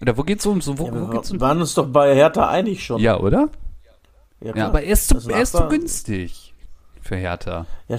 [0.00, 0.60] Oder wo geht's um?
[0.60, 1.40] So, wo, Ja, wo geht's wir um?
[1.40, 3.00] waren uns doch bei Hertha einig schon.
[3.00, 3.48] Ja, oder?
[4.40, 6.54] ja, Ja, aber er ist zu, ein er ist zu günstig
[7.00, 7.66] für Hertha.
[7.88, 7.96] ja,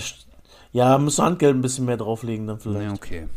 [0.71, 2.91] ja, musst du Handgeld ein bisschen mehr drauflegen dann Ja, vielleicht.
[2.93, 3.27] okay.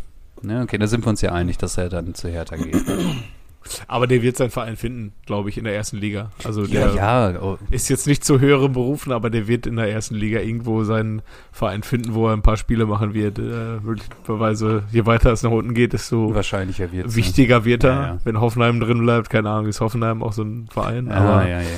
[0.43, 2.77] Ne, okay, da sind wir uns ja einig, dass er dann zu Hertha geht.
[3.87, 6.31] Aber der wird seinen Verein finden, glaube ich, in der ersten Liga.
[6.45, 7.43] Also ja, der ja.
[7.43, 10.83] Oh, ist jetzt nicht zu höheren Berufen, aber der wird in der ersten Liga irgendwo
[10.85, 13.39] seinen Verein finden, wo er ein paar Spiele machen wird.
[13.39, 17.91] Äh, möglicherweise, je weiter es nach unten geht, desto wahrscheinlicher wird wichtiger wird er.
[17.91, 18.19] Ja, ja.
[18.25, 21.07] Wenn Hoffenheim drin bleibt, keine Ahnung, ist Hoffenheim auch so ein Verein.
[21.07, 21.69] Ja, aber ja, ja,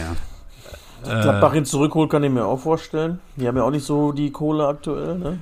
[1.05, 1.19] ja.
[1.19, 3.21] äh, Gladbach ihn zurückholt, kann ich mir auch vorstellen.
[3.37, 5.39] Die haben ja auch nicht so die Kohle aktuell, ne?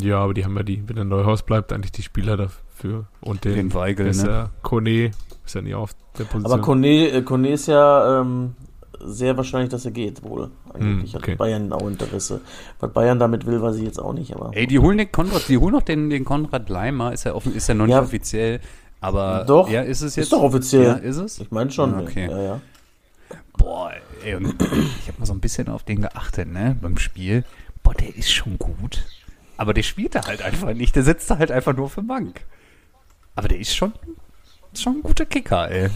[0.00, 3.06] Ja, aber die haben ja die, wenn der Neuhaus bleibt, eigentlich die Spieler dafür.
[3.20, 4.30] Und den, Den Weigel, ist ne?
[4.30, 5.10] ja Kone,
[5.44, 6.52] ist ja nie auf der Position.
[6.52, 8.54] Aber Kone, äh, Kone ist ja ähm,
[9.04, 10.50] sehr wahrscheinlich, dass er geht, wohl.
[10.72, 11.32] Angeblich Hm, okay.
[11.32, 12.40] hat Bayern auch Interesse.
[12.80, 14.50] Was Bayern damit will, weiß ich jetzt auch nicht, aber.
[14.54, 17.54] Ey, die holen den Konrad, die holen noch den, den Konrad Leimer, ist ja offen,
[17.54, 18.02] ist ja noch nicht Ja.
[18.02, 18.60] offiziell,
[19.00, 20.24] aber Doch, ja, ist es jetzt?
[20.26, 20.84] ist doch offiziell.
[20.84, 21.38] Ja, ist es?
[21.40, 21.94] Ich meine schon.
[21.94, 22.28] Ah, okay.
[22.30, 22.60] Ja, ja.
[23.58, 23.92] Boah,
[24.24, 24.46] ey, und
[25.00, 27.44] ich habe mal so ein bisschen auf den geachtet, ne, beim Spiel.
[27.82, 29.04] Boah, der ist schon gut.
[29.56, 30.96] Aber der spielt da halt einfach nicht.
[30.96, 32.44] Der sitzt da halt einfach nur der Bank.
[33.34, 33.92] Aber der ist schon,
[34.74, 35.90] schon ein guter Kicker, ey.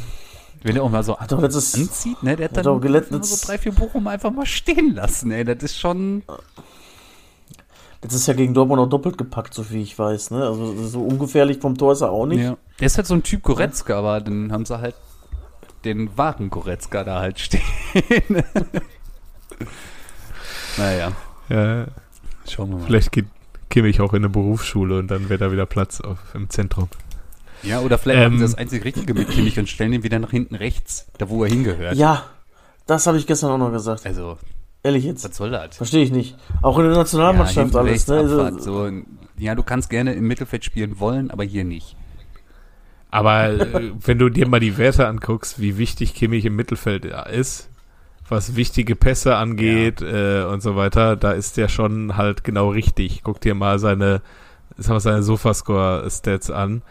[0.63, 3.23] Wenn er auch mal so Hat doch letztes, anzieht, ne, der hat Hat dann mal
[3.23, 5.45] so drei, vier Bochum einfach mal stehen lassen, ey.
[5.45, 6.23] Das ist schon,
[8.03, 10.45] letztes Jahr gegen Dortmund auch doppelt gepackt, so wie ich weiß, ne?
[10.47, 12.43] Also so ungefährlich vom Tor ist er auch nicht.
[12.43, 12.57] ja.
[12.79, 14.95] Der ist halt so ein Typ Goretzka, aber dann haben sie halt
[15.85, 17.63] den wahren Goretzka da halt stehen.
[20.77, 21.13] naja,
[21.49, 21.87] ja,
[22.49, 22.87] schauen wir mal.
[22.87, 23.27] vielleicht geht
[23.71, 26.89] Kimmich auch in eine Berufsschule und dann wird da wieder Platz auf, im Zentrum.
[27.63, 30.19] Ja, oder vielleicht Ähm, machen sie das einzig Richtige mit Kimmich und stellen ihn wieder
[30.19, 31.97] nach hinten rechts, da wo er hingehört.
[31.97, 32.25] Ja,
[32.87, 34.07] das habe ich gestern auch noch gesagt.
[34.07, 34.39] Also,
[34.83, 35.25] Ehrlich jetzt.
[35.25, 35.77] was soll das?
[35.77, 36.37] Verstehe ich nicht.
[36.63, 38.17] Auch in der Nationalmannschaft hinten alles, ne?
[38.17, 38.91] Also, Abfahrt, so,
[39.39, 41.97] ja, du kannst gerne im Mittelfeld spielen wollen, aber hier nicht.
[43.11, 47.69] Aber äh, wenn du dir mal die Werte anguckst, wie wichtig Kimmich im Mittelfeld ist,
[48.29, 53.23] was wichtige Pässe angeht äh, und so weiter, da ist der schon halt genau richtig.
[53.23, 54.23] Guck dir mal seine,
[54.77, 56.83] sagen wir, seine Sofascore-Stats an,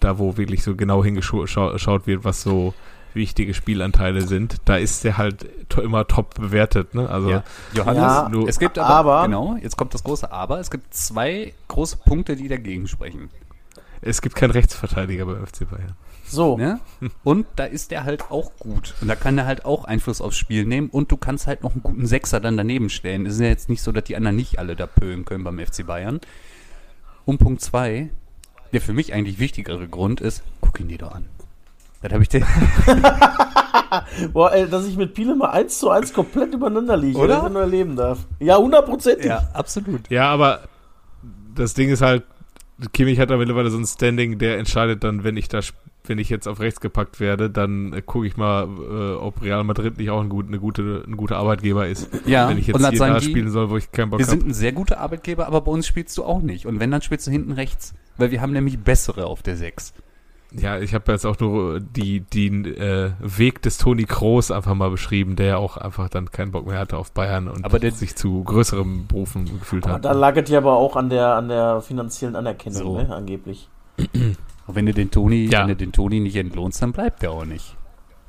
[0.00, 2.74] da wo wirklich so genau hingeschaut wird, was so
[3.12, 4.56] wichtige Spielanteile sind.
[4.66, 6.94] Da ist der halt to immer top bewertet.
[6.94, 7.08] Ne?
[7.08, 7.42] Also Ja.
[7.74, 10.94] Johannes, Ja, du- es gibt aber, aber- genau, jetzt kommt das große Aber, es gibt
[10.94, 13.28] zwei große Punkte, die dagegen sprechen.
[14.00, 15.94] es gibt keinen Rechtsverteidiger beim FC Bayern.
[16.24, 16.56] so.
[16.56, 16.78] Ne?
[17.24, 18.94] Und da ist der halt auch gut.
[19.00, 21.72] Und da kann er halt auch Einfluss aufs Spiel nehmen und du kannst halt noch
[21.72, 23.26] einen guten Sechser dann daneben stellen.
[23.26, 25.58] Es ist ja jetzt nicht so, dass die anderen nicht alle da pölen können beim
[25.58, 26.20] FC Bayern.
[27.24, 28.10] Und Punkt zwei,
[28.72, 31.26] der für mich eigentlich wichtigere Grund ist, guck ihn dir doch an.
[32.02, 32.46] Das habe ich dir.
[34.32, 37.36] Boah, ey, dass ich mit Piele mal eins zu eins komplett übereinander liege, Oder?
[37.36, 38.20] dass ich nur erleben darf.
[38.38, 39.26] Ja, hundertprozentig.
[39.26, 40.08] ja, absolut.
[40.10, 40.60] Ja, aber
[41.54, 42.22] das Ding ist halt,
[42.92, 46.18] Kimmich hat da mittlerweile so ein Standing, der entscheidet dann, wenn ich da, sp- wenn
[46.18, 49.98] ich jetzt auf rechts gepackt werde, dann äh, gucke ich mal, äh, ob Real Madrid
[49.98, 52.08] nicht auch ein, gut, eine gute, ein guter Arbeitgeber ist.
[52.26, 54.26] Ja, wenn ich jetzt hier sagen da die, spielen soll, wo ich keinen Bock Wir
[54.26, 54.50] sind habe.
[54.50, 56.66] ein sehr guter Arbeitgeber, aber bei uns spielst du auch nicht.
[56.66, 57.94] Und wenn, dann spielst du hinten rechts.
[58.16, 59.92] Weil wir haben nämlich bessere auf der Sechs.
[60.52, 64.90] Ja, ich habe jetzt auch nur die, den äh, Weg des Toni Kroos einfach mal
[64.90, 68.16] beschrieben, der auch einfach dann keinen Bock mehr hatte auf Bayern und Aber der- sich
[68.16, 70.04] zu größeren Berufen gefühlt hat.
[70.04, 72.96] da lag es ja aber auch an der, an der finanziellen Anerkennung, So.
[73.00, 73.68] ne, angeblich.
[74.70, 75.62] Und wenn du den Toni, Ja.
[75.62, 77.76] wenn du den Toni nicht entlohnst, dann bleibt der auch nicht.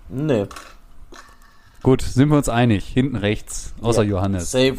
[0.09, 0.47] Nee.
[1.83, 2.85] Gut, sind wir uns einig.
[2.87, 4.09] Hinten rechts, außer Ja.
[4.09, 4.49] Johannes.
[4.49, 4.77] Safe.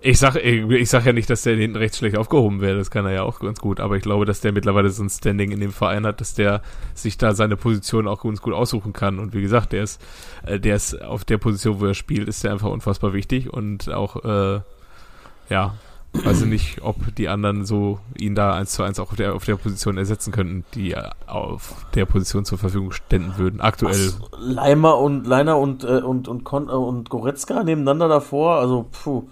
[0.00, 3.04] Ich sag, ich sag ja nicht, dass der hinten rechts schlecht aufgehoben wäre, das kann
[3.06, 5.60] er ja auch ganz gut, aber ich glaube, dass der mittlerweile so ein Standing in
[5.60, 6.60] dem Verein hat, dass der
[6.94, 9.18] sich da seine Position auch ganz gut aussuchen kann.
[9.18, 10.02] Und wie gesagt, der ist,
[10.44, 13.88] äh, der ist auf der Position, wo er spielt, ist der einfach unfassbar wichtig und
[13.90, 14.60] auch, äh,
[15.48, 15.74] ja,
[16.22, 19.34] weiß ich nicht, ob die anderen so ihn da eins zu eins auch auf der,
[19.34, 20.96] auf der Position ersetzen könnten, die
[21.26, 23.60] auf der Position zur Verfügung ständen würden.
[23.60, 23.92] Aktuell.
[23.92, 28.86] Was, Leimer und Leiner und, äh, und, und, Kon äh, und Goretzka nebeneinander davor, also,
[28.90, 29.24] puh,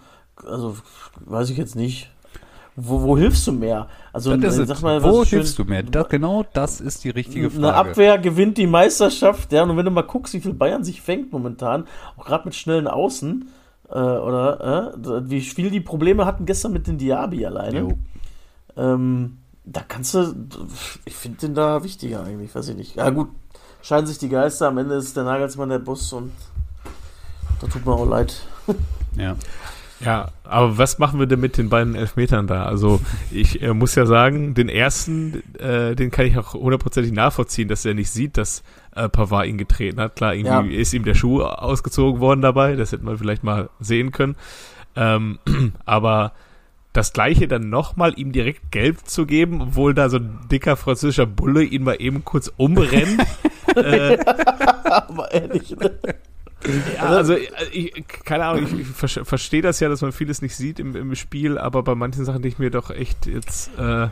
[0.45, 0.77] also,
[1.25, 2.11] weiß ich jetzt nicht.
[2.75, 3.87] Wo, wo hilfst du mehr?
[4.15, 5.83] Also, Das sag mal, Wo was schön- hilfst du mir?
[5.83, 7.67] Da, genau das ist die richtige Frage.
[7.69, 11.03] Eine Abwehr gewinnt die Meisterschaft, ja, und wenn du mal guckst, wie viel Bayern sich
[11.03, 11.85] fängt momentan,
[12.17, 13.47] auch gerade mit schnellen Außen,
[13.93, 17.99] äh, oder äh, wie viel die Probleme hatten gestern mit den Diaby alleine.
[18.77, 20.35] Ähm, da kannst du,
[21.05, 22.97] ich finde den da wichtiger eigentlich, weiß ich nicht.
[22.97, 23.29] Ja gut,
[23.83, 26.33] scheiden sich die Geister, am Ende ist der Nagelsmann der Boss und
[27.61, 28.43] da tut mir auch leid.
[29.17, 29.37] Ja.
[30.05, 32.65] Ja, aber was machen wir denn mit den beiden Elfmetern da?
[32.65, 37.69] Also ich äh, muss ja sagen, den ersten, äh, den kann ich auch hundertprozentig nachvollziehen,
[37.69, 38.63] dass er nicht sieht, dass
[38.97, 40.17] äh, Pavard ihn getreten hat.
[40.17, 40.81] Klar, irgendwie Ja.
[40.81, 44.35] ist ihm der Schuh ausgezogen worden dabei, das hätte man vielleicht mal sehen können.
[44.97, 45.39] Ähm,
[45.85, 46.33] aber
[46.93, 51.25] das gleiche dann nochmal ihm direkt gelb zu geben, obwohl da so ein dicker französischer
[51.27, 53.23] Bulle ihn mal eben kurz umrennt.
[53.77, 54.19] äh,
[54.85, 55.93] Aber ehrlich, ne?
[56.97, 57.41] Ja, also äh,
[57.73, 57.93] ich,
[58.25, 61.15] keine Ahnung, ich, ich ver- verstehe das ja, dass man vieles nicht sieht im, im
[61.15, 64.09] Spiel, aber bei manchen Sachen denke ich mir doch echt, jetzt äh,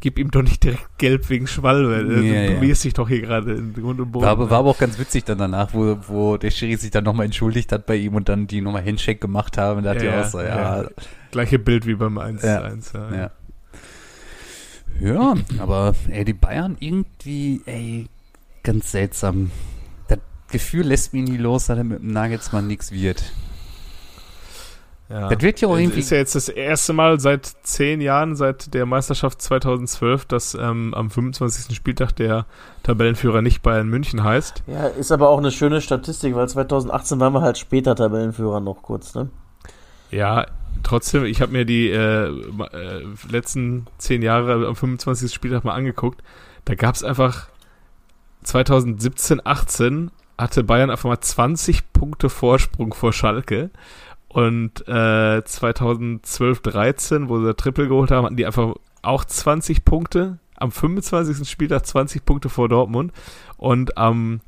[0.00, 1.96] gib ihm doch nicht direkt gelb wegen Schwalbe.
[2.24, 2.74] Ja, du ja.
[2.74, 4.24] dich doch hier gerade in Grund und Boden.
[4.24, 7.04] War, aber- war aber auch ganz witzig dann danach, wo, wo der Schiri sich dann
[7.04, 9.78] nochmal entschuldigt hat bei ihm und dann die nochmal Handshake gemacht haben.
[9.78, 10.88] Und da hat Ja, die auch so, ja, ja.
[11.30, 12.62] Gleiche Bild wie beim 1 Ja.
[12.62, 13.14] 1 ja.
[13.14, 13.30] ja.
[14.98, 18.06] Ja, aber ey, die Bayern irgendwie, ey,
[18.62, 19.50] ganz seltsam.
[20.46, 23.32] Das Gefühl lässt mich nie los, dass er mit dem Nagelsmann nichts wird.
[25.08, 25.28] Ja.
[25.28, 26.00] Das wird ja auch irgendwie.
[26.00, 30.94] ist ja jetzt das erste Mal seit zehn Jahren, seit der Meisterschaft 2012, dass ähm,
[30.94, 31.76] am 25.
[31.76, 32.46] Spieltag der
[32.82, 34.64] Tabellenführer nicht Bayern München heißt.
[34.66, 38.82] Ja, ist aber auch eine schöne Statistik, weil 2018 waren wir halt später Tabellenführer noch
[38.82, 39.30] kurz, ne?
[40.10, 40.46] Ja,
[40.82, 45.32] trotzdem, ich habe mir die äh, äh, letzten zehn Jahre am 25.
[45.32, 46.22] Spieltag mal angeguckt.
[46.64, 47.48] Da gab es einfach
[48.42, 53.70] 2017, 18 hatte Bayern einfach mal 20 Punkte Vorsprung vor Schalke.
[54.28, 60.38] Und äh, 2012, 13, wo sie Triple geholt haben, hatten die einfach auch 20 Punkte.
[60.56, 61.48] Am 25.
[61.48, 63.12] Spieltag 20 Punkte vor Dortmund.
[63.56, 64.40] Und am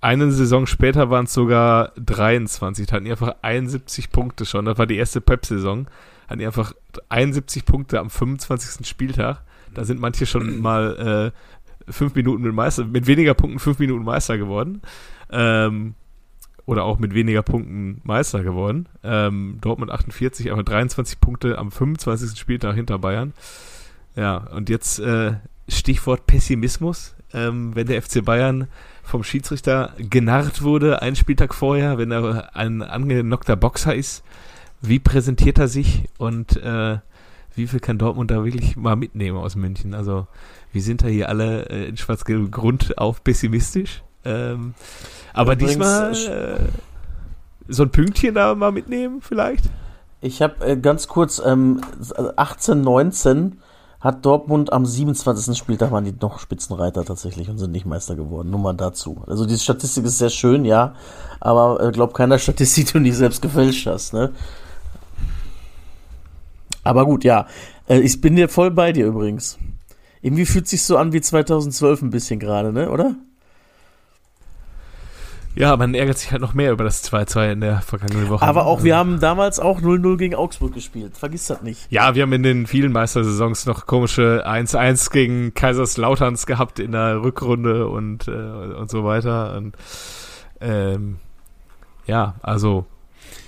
[0.00, 2.86] eine Saison später waren es sogar 23.
[2.86, 4.64] Da hatten die einfach 71 Punkte schon.
[4.64, 5.86] Das war die erste Pep-Saison.
[6.28, 6.72] Hatten die einfach
[7.10, 8.86] 71 Punkte am 25.
[8.86, 9.42] Spieltag.
[9.74, 14.04] Da sind manche schon mal äh, fünf Minuten mit Meister, mit weniger Punkten fünf Minuten
[14.04, 14.82] Meister geworden.
[15.30, 15.94] Ähm,
[16.66, 18.86] oder auch mit weniger Punkten Meister geworden.
[19.02, 22.38] Ähm, Dortmund 48, aber 23 Punkte am 25.
[22.38, 23.32] Spieltag hinter Bayern.
[24.14, 25.32] Ja, und jetzt äh,
[25.68, 27.14] Stichwort Pessimismus.
[27.32, 28.68] Ähm, wenn der FC Bayern
[29.02, 34.22] vom Schiedsrichter genarrt wurde, einen Spieltag vorher, wenn er ein angenockter Boxer ist,
[34.80, 36.98] wie präsentiert er sich und äh,
[37.54, 39.94] wie viel kann Dortmund da wirklich mal mitnehmen aus München?
[39.94, 40.26] Also,
[40.72, 44.02] wir sind da hier alle äh, in schwarz-gelbem Grund auf pessimistisch.
[44.24, 44.74] Ähm,
[45.32, 46.58] aber Übrigens, diesmal äh,
[47.68, 49.64] so ein Pünktchen da mal mitnehmen, vielleicht?
[50.20, 51.80] Ich habe äh, ganz kurz, ähm,
[52.36, 53.58] 18, 19
[54.00, 55.56] hat Dortmund am 27.
[55.56, 58.50] Spieltag waren die noch Spitzenreiter tatsächlich und sind nicht Meister geworden.
[58.50, 59.22] Nur mal dazu.
[59.26, 60.94] Also diese Statistik ist sehr schön, ja,
[61.38, 64.32] aber äh, glaub keiner Statistik, die du nicht selbst gefälscht hast, ne?
[66.90, 67.46] Aber gut, ja.
[67.88, 69.58] Äh, ich bin dir voll bei dir übrigens.
[70.22, 73.14] Irgendwie fühlt sich so an wie 2012 ein bisschen gerade, ne, oder?
[75.54, 78.44] Ja, man ärgert sich halt noch mehr über das 2-2 in der vergangenen Woche.
[78.44, 81.16] Aber auch, wir haben damals auch 0-0 gegen Augsburg gespielt.
[81.16, 81.86] Vergiss das nicht.
[81.90, 87.22] Ja, wir haben in den vielen Meistersaisons noch komische 1-1 gegen Kaiserslauterns gehabt in der
[87.22, 89.56] Rückrunde und, äh, und so weiter.
[89.56, 89.76] Und,
[90.60, 91.18] ähm,
[92.06, 92.86] ja, also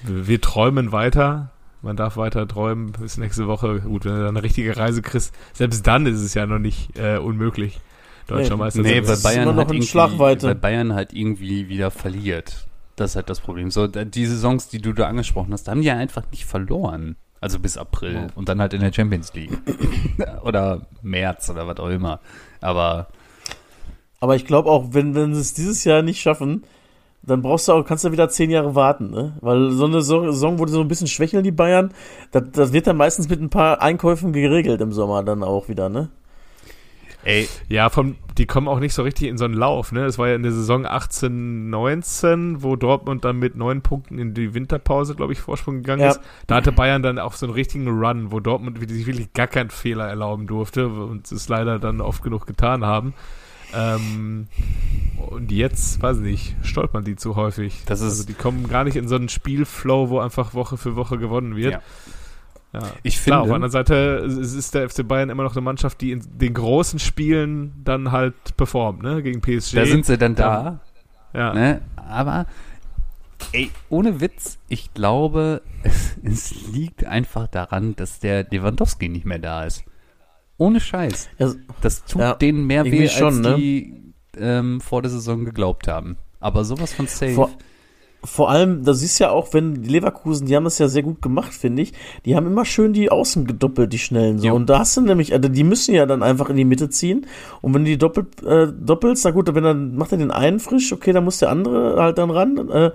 [0.02, 1.51] wir träumen weiter.
[1.82, 3.80] Man darf weiter träumen bis nächste Woche.
[3.80, 6.96] Gut, wenn du dann eine richtige Reise kriegst, selbst dann ist es ja noch nicht
[6.96, 7.80] äh, unmöglich,
[8.28, 10.46] deutscher Nee, Meister Nee, ist Bayern, halt in irgendwie, Schlagweite.
[10.46, 12.66] weil Bayern halt irgendwie wieder verliert.
[12.96, 13.70] Das ist halt das Problem.
[13.70, 17.16] So, die Saisons, die du da angesprochen hast, da haben die ja einfach nicht verloren.
[17.40, 18.28] Also bis April.
[18.36, 19.58] Und dann halt in der Champions League.
[20.44, 22.20] oder März oder was auch immer.
[22.60, 23.08] Aber
[24.20, 26.62] Aber ich glaube auch, wenn, wenn sie es dieses Jahr nicht schaffen,
[27.24, 29.37] dann brauchst du auch, kannst du wieder zehn Jahre warten, ne?
[29.40, 31.92] Weil so eine So- Saison, wo die so ein bisschen schwächeln, die Bayern,
[32.32, 35.88] das, das wird dann meistens mit ein paar Einkäufen geregelt im Sommer dann auch wieder,
[35.88, 36.08] ne?
[37.24, 39.92] ey, Ja, vom, die kommen auch nicht so richtig in so einen Lauf.
[39.92, 40.04] Ne?
[40.04, 44.35] Das war ja in der Saison 18, 19, wo Dortmund dann mit neun Punkten in
[44.35, 46.11] die Winterpause, glaube ich, Vorsprung gegangen Ja.
[46.11, 46.20] ist.
[46.48, 49.70] Da hatte Bayern dann auch so einen richtigen Run, wo Dortmund sich wirklich gar keinen
[49.70, 53.14] Fehler erlauben durfte und es leider dann oft genug getan haben.
[53.74, 54.48] Ähm,
[55.30, 57.82] und jetzt, weiß nicht, stolpern die zu häufig.
[57.87, 60.96] Das ist- also die kommen gar nicht in so einen Spielflow, wo einfach Woche für
[60.96, 61.74] Woche gewonnen wird.
[61.74, 61.80] Ja.
[62.74, 62.80] Ja.
[63.02, 63.94] ich Klar, auf der finde, anderen Seite
[64.40, 68.12] ist ist der FC Bayern immer noch eine Mannschaft, die in den großen Spielen dann
[68.12, 69.22] halt performt, ne?
[69.22, 69.74] Gegen PSG.
[69.76, 70.80] da sind sie dann da.
[71.35, 71.52] ja.
[71.52, 71.82] Ne?
[71.96, 72.46] Aber,
[73.52, 79.38] ey, ohne Witz, ich glaube, es, es liegt einfach daran, dass der Lewandowski nicht mehr
[79.38, 79.85] da ist.
[80.62, 81.29] Ohne Scheiß.
[81.38, 83.55] Ja, Das tut Ja, denen mehr weh, schon, als ne?
[83.57, 86.16] die ähm, vor der Saison geglaubt haben.
[86.40, 87.33] Aber sowas von safe.
[87.35, 87.51] Vor,
[88.25, 91.20] vor allem, das ist ja auch, wenn die Leverkusen, die haben das ja sehr gut
[91.20, 91.92] gemacht, finde ich.
[92.25, 94.46] Die haben immer schön die Außen gedoppelt, die Schnellen so.
[94.46, 94.55] Jo.
[94.55, 97.27] Und da hast du nämlich, also die müssen ja dann einfach in die Mitte ziehen.
[97.61, 100.61] Und wenn du die doppelt, äh, doppelst, na gut, wenn dann macht er den einen
[100.61, 102.68] frisch, okay, dann muss der andere halt dann ran.
[102.70, 102.92] Äh,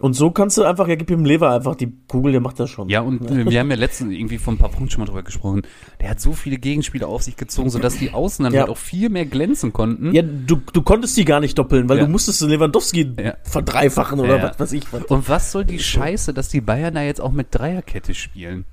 [0.00, 2.68] und so kannst du einfach, ja, gib ihm Lever einfach die Kugel, der macht das
[2.70, 2.88] schon.
[2.88, 5.22] ja, und äh, wir haben ja letztens irgendwie vor ein paar Punkten schon mal drüber
[5.22, 5.62] gesprochen.
[6.00, 8.60] Der hat so viele Gegenspieler auf sich gezogen, sodass die Außen dann Ja.
[8.62, 10.12] halt auch viel mehr glänzen konnten.
[10.12, 12.04] Ja, du, du konntest die gar nicht doppeln, weil Ja.
[12.04, 13.34] du musstest Lewandowski Ja.
[13.44, 14.42] verdreifachen oder Ja.
[14.50, 15.04] was weiß ich was.
[15.04, 18.64] Und was soll die Scheiße, dass die Bayern da jetzt auch mit Dreierkette spielen?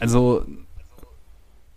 [0.00, 0.44] Also,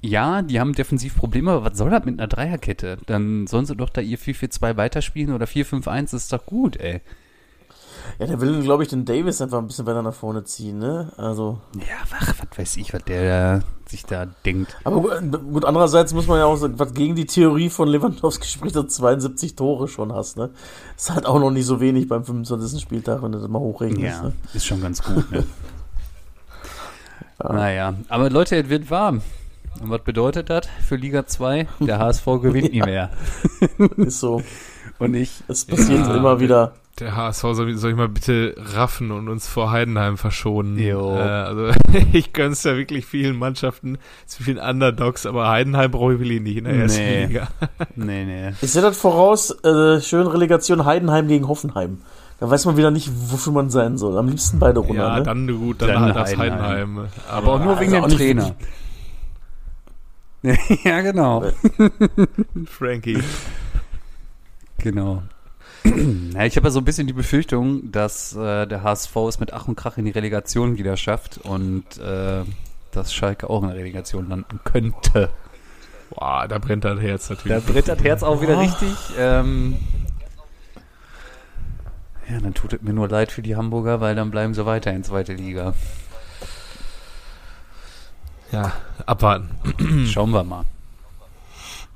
[0.02, 2.98] ja, die haben defensiv Probleme, aber was soll das mit einer Dreierkette?
[3.08, 7.02] Dann sollen sie doch da ihr 4-4-2 weiterspielen oder 4-5-1 ist doch gut, ey.
[8.20, 11.12] Ja, der will, glaube ich, den Davis einfach ein bisschen weiter nach vorne ziehen, ne?
[11.18, 11.60] Also.
[11.76, 14.76] Ja, ach, was weiß ich, was der sich da denkt.
[14.84, 18.76] Aber gut, andererseits muss man ja auch sagen, was gegen die Theorie von Lewandowski spricht,
[18.76, 20.50] dass du 72 Tore schon hast, ne?
[20.98, 22.82] Ist halt auch noch nicht so wenig beim 25.
[22.82, 24.34] Spieltag, wenn du das mal hochrechnest, Ja, ne?
[24.54, 25.44] ist schon ganz gut, ne?
[27.38, 29.22] Naja, aber Leute, es wird warm.
[29.82, 31.68] Und was bedeutet das für Liga 2?
[31.82, 33.10] Der HSV gewinnt nie mehr.
[33.98, 34.42] Ist so.
[35.00, 36.16] Und ich, Es passiert Ja.
[36.16, 36.74] immer wieder.
[37.00, 40.80] Der HSV soll, soll ich mal bitte raffen und uns vor Heidenheim verschonen.
[40.80, 41.14] Jo.
[41.18, 41.68] Äh, also
[42.14, 46.56] ich gönn's ja wirklich vielen Mannschaften, zu vielen Underdogs, aber Heidenheim brauche ich wirklich nicht
[46.56, 47.26] in der ersten Nee.
[47.26, 47.48] Liga.
[47.98, 48.54] nee, nee.
[48.62, 51.98] Ich sehe das voraus, äh, schön Relegation Heidenheim gegen Hoffenheim.
[52.40, 54.18] Da weiß man wieder nicht, wofür man sein soll.
[54.18, 55.24] Am liebsten beide runter, Ja, ne?
[55.24, 56.62] dann gut, dann, Dann halt das Heidenheim.
[56.98, 57.08] Heidenheim.
[57.30, 58.56] Aber auch nur wegen also auch dem nicht
[60.44, 60.58] Trainer.
[60.86, 61.44] ja, genau.
[62.68, 63.20] Frankie.
[64.86, 65.24] Genau.
[65.84, 69.52] Ja, ich habe ja so ein bisschen die Befürchtung, dass äh, der HSV es mit
[69.52, 72.44] Ach und Krach in die Relegation wieder schafft und äh,
[72.92, 75.32] dass Schalke auch in der Relegation landen könnte.
[76.12, 77.66] Boah, da brennt das Herz Da natürlich.
[77.66, 78.96] brennt das Herz auch wieder richtig.
[79.18, 79.78] Ähm,
[82.30, 84.94] ja, dann tut es mir nur leid für die Hamburger, weil dann bleiben sie weiter
[84.94, 85.74] in zweite Liga.
[88.52, 88.72] Ja,
[89.08, 89.50] abwarten.
[90.06, 90.66] Schauen wir mal.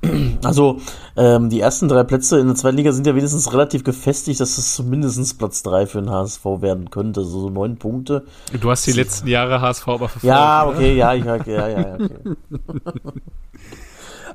[0.42, 0.80] Also,
[1.16, 4.56] ähm, die ersten drei Plätze in der zweiten Liga sind ja wenigstens relativ gefestigt, dass
[4.56, 7.24] es zumindest Platz drei für den HSV werden könnte.
[7.24, 8.24] So, so neun Punkte.
[8.58, 10.24] Du hast die letzten Jahre HSV aber verfolgt.
[10.24, 12.36] Ja, okay, ja, ich, okay, ja, ja, ja, okay.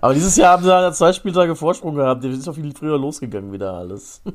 [0.01, 2.23] Aber dieses Jahr haben sie halt zwei Spieltage Vorsprung gehabt.
[2.23, 4.21] Die ist auch viel früher losgegangen wieder alles.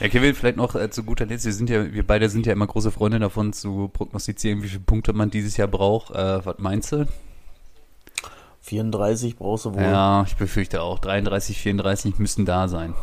[0.00, 2.52] Ja, Kevin, vielleicht noch äh, zu guter Letzt, wir sind ja, wir beide sind ja
[2.52, 6.10] immer große Freunde davon zu prognostizieren, wie viele Punkte man dieses Jahr braucht.
[6.10, 7.06] Äh, was meinst du?
[8.64, 9.82] 34 brauchst du wohl.
[9.82, 10.98] Ja, ich befürchte auch.
[10.98, 12.94] 33, 34 müssen da sein.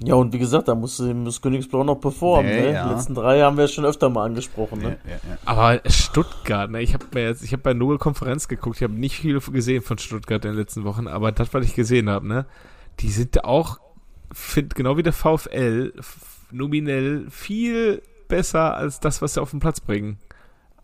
[0.00, 2.50] Ja, und wie gesagt, da muss, muss Königsblau noch performen.
[2.50, 2.72] Nee, ne?
[2.72, 2.88] ja.
[2.88, 4.80] Die letzten drei haben wir schon öfter mal angesprochen.
[4.80, 4.98] Ne?
[5.04, 5.38] Ja, ja, ja.
[5.44, 8.94] Aber Stuttgart, ne, ich habe mir jetzt, ich habe bei Nobel Konferenz geguckt, ich habe
[8.94, 12.26] nicht viel gesehen von Stuttgart in den letzten Wochen, aber das, was ich gesehen habe,
[12.26, 12.46] ne,
[13.00, 13.78] die sind auch,
[14.32, 15.92] find, genau wie der VfL,
[16.50, 20.18] nominell viel besser als das, was sie auf den Platz bringen.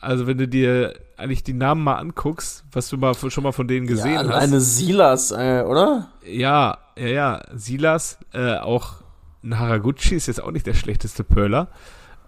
[0.05, 3.69] Also wenn du dir eigentlich die Namen mal anguckst, was du mal schon mal von
[3.69, 4.43] denen gesehen ja, hast.
[4.43, 6.09] Eine Silas, äh, oder?
[6.27, 7.43] Ja, ja, ja.
[7.55, 8.95] Silas, äh, auch
[9.43, 11.69] ein Haraguchi ist jetzt auch nicht der schlechteste Pöller.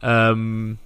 [0.03, 0.79] Ähm,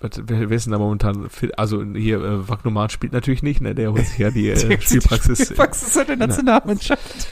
[0.00, 1.58] was, wer, wer ist denn da momentan fit?
[1.58, 3.74] Also hier, äh, Wagnoman spielt natürlich nicht, ne?
[3.74, 5.44] Der holt sich ja die äh, Spielpraxis.
[5.44, 7.28] Spielpraxis in der Nationalmannschaft.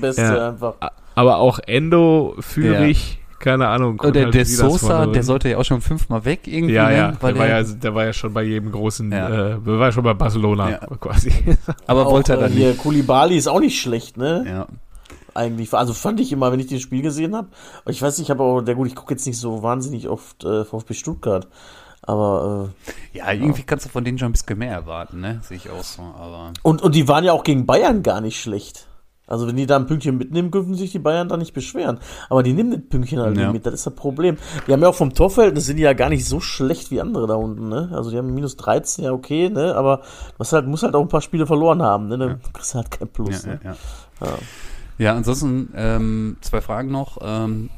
[0.00, 0.50] Beste Ja.
[0.50, 0.74] einfach.
[1.14, 3.92] Aber auch Endo, Führig, keine Ahnung.
[3.92, 6.74] Und kommt der, halt der Sosa, der sollte ja auch schon fünfmal weg irgendwie.
[6.74, 6.96] Ja, ne?
[6.96, 9.28] ja, Weil der war er- ja, der war ja schon bei jedem großen, Ja.
[9.28, 10.78] äh, der war ja schon bei Barcelona Ja.
[11.00, 11.32] quasi.
[11.86, 12.78] aber Auch, wollte er äh, dann hier, nicht.
[12.80, 14.44] Kulibali ist auch nicht schlecht, ne?
[14.48, 14.66] Ja.
[15.34, 15.72] Eigentlich.
[15.74, 17.48] Also fand ich immer, wenn ich das Spiel gesehen habe.
[17.86, 20.42] Ich weiß nicht, ich habe auch, der gut, ich gucke jetzt nicht so wahnsinnig oft
[20.44, 21.46] äh, VfB Stuttgart.
[22.02, 22.70] Aber,
[23.12, 25.40] äh, ja, irgendwie kannst du von denen schon ein bisschen mehr erwarten, ne?
[25.42, 26.52] Sehe ich auch so, aber.
[26.62, 28.86] und, und die waren ja auch gegen Bayern gar nicht schlecht.
[29.26, 31.98] Also wenn die da ein Pünktchen mitnehmen, dürfen sich die Bayern da nicht beschweren.
[32.30, 33.44] Aber die nehmen das Pünktchen halt Ja.
[33.44, 34.36] nicht mit, das ist das Problem.
[34.66, 37.26] Die haben ja auch vom Torverhältnis sind die ja gar nicht so schlecht wie andere
[37.26, 37.90] da unten, ne?
[37.92, 39.74] Also die haben minus 13, ja okay, ne?
[39.74, 40.02] Aber
[40.38, 42.18] was halt, muss halt auch ein paar Spiele verloren haben, ne?
[42.18, 43.60] Dann kriegst du halt kein Plus, Ja, ne?
[43.64, 43.76] ja,
[44.20, 44.38] ja.
[44.98, 47.18] ja, ansonsten ähm, zwei Fragen noch.
[47.20, 47.70] Ähm,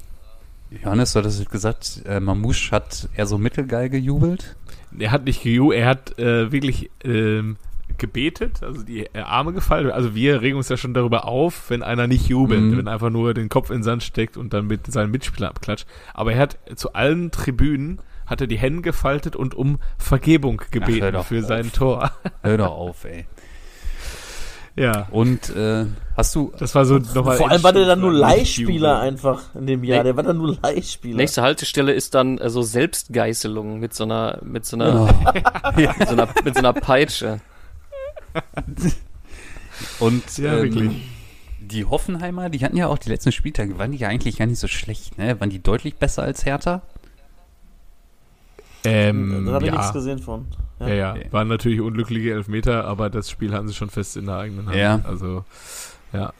[0.70, 4.54] Johannes, du hattest gesagt, äh, Mamouche hat eher so mittelgeil gejubelt.
[4.98, 7.56] Er hat nicht geju, er hat äh, wirklich ähm,
[7.98, 9.90] gebetet, also die äh, Arme gefallen.
[9.90, 12.78] Also wir regen uns ja schon darüber auf, wenn einer nicht jubelt, Mhm.
[12.78, 15.50] wenn er einfach nur den Kopf in den Sand steckt und dann mit seinen Mitspielern
[15.50, 15.86] abklatscht.
[16.14, 21.12] Aber er hat zu allen Tribünen hat er die Hände gefaltet und um Vergebung gebeten
[21.14, 21.46] doch für auf.
[21.46, 22.10] sein Tor.
[22.42, 23.24] Hör doch auf, ey.
[24.76, 26.52] ja, Und äh, hast du.
[26.58, 27.36] das war so nochmal.
[27.36, 29.98] Vor allem war der dann nur Leihspieler einfach in dem Jahr.
[29.98, 30.04] Nee.
[30.04, 31.16] Der war dann nur Leihspieler.
[31.16, 35.76] Nächste Haltestelle ist dann äh, so Selbstgeißelung mit so einer, mit so einer, Oh.
[35.76, 37.40] mit so einer, mit so einer Peitsche.
[40.00, 41.08] Und Ja, ähm, wirklich.
[41.60, 44.58] die Hoffenheimer, die hatten ja auch die letzten Spieltage, waren die ja eigentlich gar nicht
[44.58, 45.38] so schlecht, ne?
[45.40, 46.82] Waren die deutlich besser als Hertha?
[48.84, 49.76] Ähm, da habe ich ja.
[49.78, 50.46] nichts gesehen von.
[50.80, 51.26] Ja, ja, Okay.
[51.32, 54.76] waren natürlich unglückliche Elfmeter, aber das Spiel hatten sie schon fest in der eigenen Hand.
[54.76, 55.00] Ja.
[55.04, 55.44] Also,
[56.12, 56.32] ja.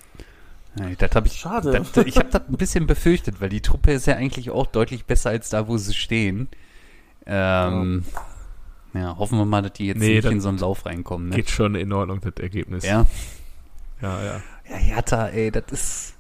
[0.79, 1.33] Ja, das habe ich.
[1.35, 1.73] Schade.
[1.73, 5.07] Das, ich habe das ein bisschen befürchtet, weil die Truppe ist ja eigentlich auch deutlich
[5.07, 6.49] besser als da, wo sie stehen.
[7.27, 8.21] Ähm, ja,
[8.95, 11.29] hoffen wir mal, dass die jetzt Nee, nicht in so einen Lauf reinkommen.
[11.29, 11.37] Ne?
[11.37, 12.85] Geht schon in Ordnung, das Ergebnis.
[12.85, 13.07] Ja.
[14.03, 14.43] ja, ja.
[14.71, 16.15] ja, Hertha, ey, das ist.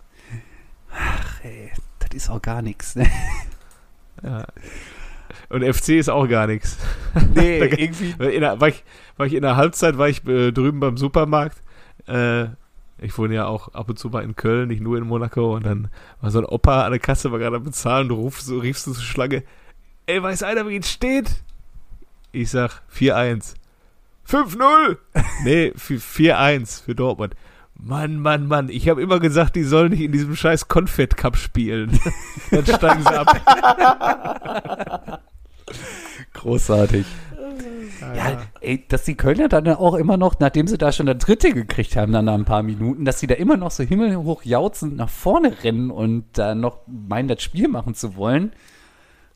[0.92, 2.96] Ach, ey, das ist auch gar nichts.
[2.96, 3.06] Ne?
[4.22, 4.46] ja.
[5.50, 6.76] Und FC ist auch gar nichts.
[7.34, 8.10] Nee, Da- irgendwie.
[8.34, 8.84] In der, war, ich,
[9.16, 11.62] war ich in der Halbzeit, war ich äh, drüben beim Supermarkt,
[12.06, 12.44] äh,
[13.00, 15.54] Ich wohne ja auch ab und zu mal in Köln, nicht nur in Monaco.
[15.56, 15.88] Und dann
[16.20, 18.08] war so ein Opa an der Kasse, war gerade am Bezahlen.
[18.08, 19.42] Du rufst so, riefst du zur Schlange:
[20.06, 21.42] Ey, weiß einer, wie es steht?
[22.38, 23.54] Ich sag 4-1.
[24.24, 24.96] 5-0!
[25.42, 27.34] nee, 4-1 für Dortmund.
[27.74, 31.36] Mann, Mann, Mann, ich habe immer gesagt, die sollen nicht in diesem scheiß Confed Cup
[31.36, 31.98] spielen.
[32.52, 33.40] dann steigen sie ab.
[36.34, 37.06] Großartig.
[38.14, 41.52] Ja, ey, dass die Kölner dann auch immer noch, nachdem sie da schon der Dritte
[41.52, 44.96] gekriegt haben, dann nach ein paar Minuten, dass sie da immer noch so himmelhoch jauzend
[44.96, 48.52] nach vorne rennen und da noch meinen, das Spiel machen zu wollen.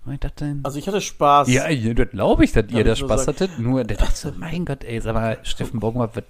[0.04, 0.60] Was das denn?
[0.64, 1.48] Also ich hatte Spaß.
[1.48, 3.36] Ja, das glaube ich, dass Kann ihr da ich Spaß sagen.
[3.36, 3.58] hattet.
[3.58, 6.24] Nur, der dachte so, mein Gott, ey, sag mal, Steffen Bogmer, was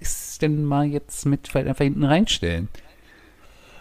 [0.00, 2.68] ist denn mal jetzt mit vielleicht einfach hinten reinstellen?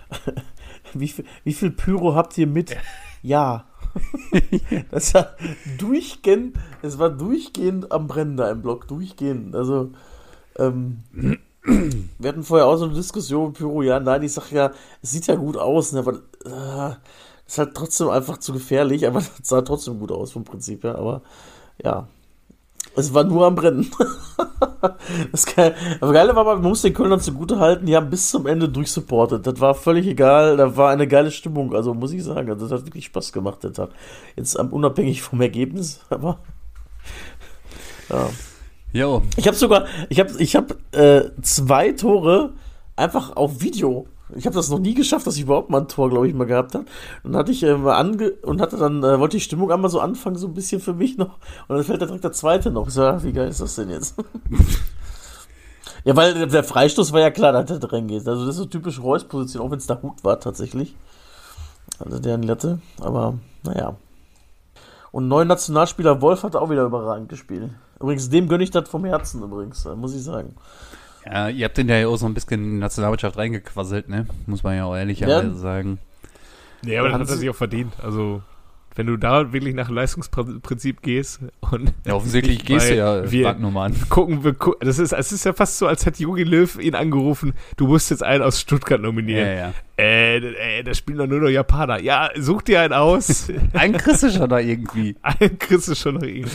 [0.94, 2.76] Wie viel, wie viel Pyro habt ihr mit?
[3.26, 3.64] Ja.
[4.92, 5.38] das war
[5.78, 9.56] durchgehend, es war durchgehend am Brennen da im Block, durchgehend.
[9.56, 9.94] Also,
[10.58, 11.04] ähm,
[11.64, 14.72] wir hatten vorher auch so eine Diskussion mit Pyro, ja, nein, ich sag ja,
[15.02, 16.96] es sieht ja gut aus, ne, aber äh,
[17.48, 20.98] ist halt trotzdem einfach zu gefährlich, aber es sah trotzdem gut aus vom Prinzip her,
[20.98, 21.22] aber
[21.84, 22.08] ja.
[22.96, 23.90] Es war nur am Brennen.
[25.32, 28.46] Das Geile, aber Geile war, man muss den Kölnern zugute halten, die haben bis zum
[28.48, 29.48] Ende durchsupportet.
[29.48, 32.80] Das war völlig egal, da war eine geile Stimmung, also muss ich sagen, also das
[32.80, 33.90] hat wirklich Spaß gemacht, der Tag.
[34.36, 36.40] Jetzt unabhängig vom Ergebnis, aber
[38.10, 38.30] ja.
[38.92, 42.54] Jo, Ich habe sogar, ich habe ich hab, äh, zwei Tore
[42.96, 44.06] einfach auf Video.
[44.36, 46.46] Ich habe das noch nie geschafft, dass ich überhaupt mal ein Tor, glaube ich, mal
[46.46, 46.86] gehabt habe.
[47.24, 49.90] Und dann hatte ich äh, mal ange und hatte dann, äh, wollte die Stimmung einmal
[49.92, 51.38] so anfangen, so ein bisschen für mich noch.
[51.68, 52.88] Und dann fällt da direkt der zweite noch.
[52.88, 54.16] Ich So, ja, wie geil ist das denn jetzt?
[56.04, 58.28] ja, weil der- Freistoß war ja klar, dass der drin geht.
[58.28, 60.96] Also das ist so typisch Reus-Position, auch wenn es der Hut war tatsächlich.
[62.00, 62.80] Also der in Lette.
[63.02, 63.96] Aber naja.
[65.12, 67.70] Und neuer Nationalspieler Wolf hat auch wieder überragend gespielt.
[68.00, 70.56] Übrigens, dem gönne ich das vom Herzen übrigens, äh, muss ich sagen.
[71.26, 74.26] Ja, ihr habt den ja auch so ein bisschen in die Nationalmannschaft reingequasselt, ne?
[74.46, 75.54] Muss man ja auch ehrlicherweise Ja.
[75.56, 76.00] sagen.
[76.84, 77.94] Nee, aber das Haben hat er sich auch verdient.
[78.04, 78.42] Also,
[78.96, 81.40] wenn du da wirklich nach Leistungsprinzip gehst
[81.72, 83.96] und Ja, offensichtlich gehst du ja wir Banknummern.
[84.10, 86.94] gucken, wir gu das ist, es ist ja fast so, als hätte Jogi Löw ihn
[86.94, 89.58] angerufen, du musst jetzt einen aus Stuttgart Ja, nominieren.
[89.58, 89.74] ja.
[89.98, 90.38] Äh,
[90.80, 92.02] äh, da spielen doch nur noch Japaner.
[92.02, 93.48] Ja, such dir einen aus.
[93.74, 95.16] Einen kriegst du schon da irgendwie.
[95.24, 96.46] einen kriegst du schon noch ihn.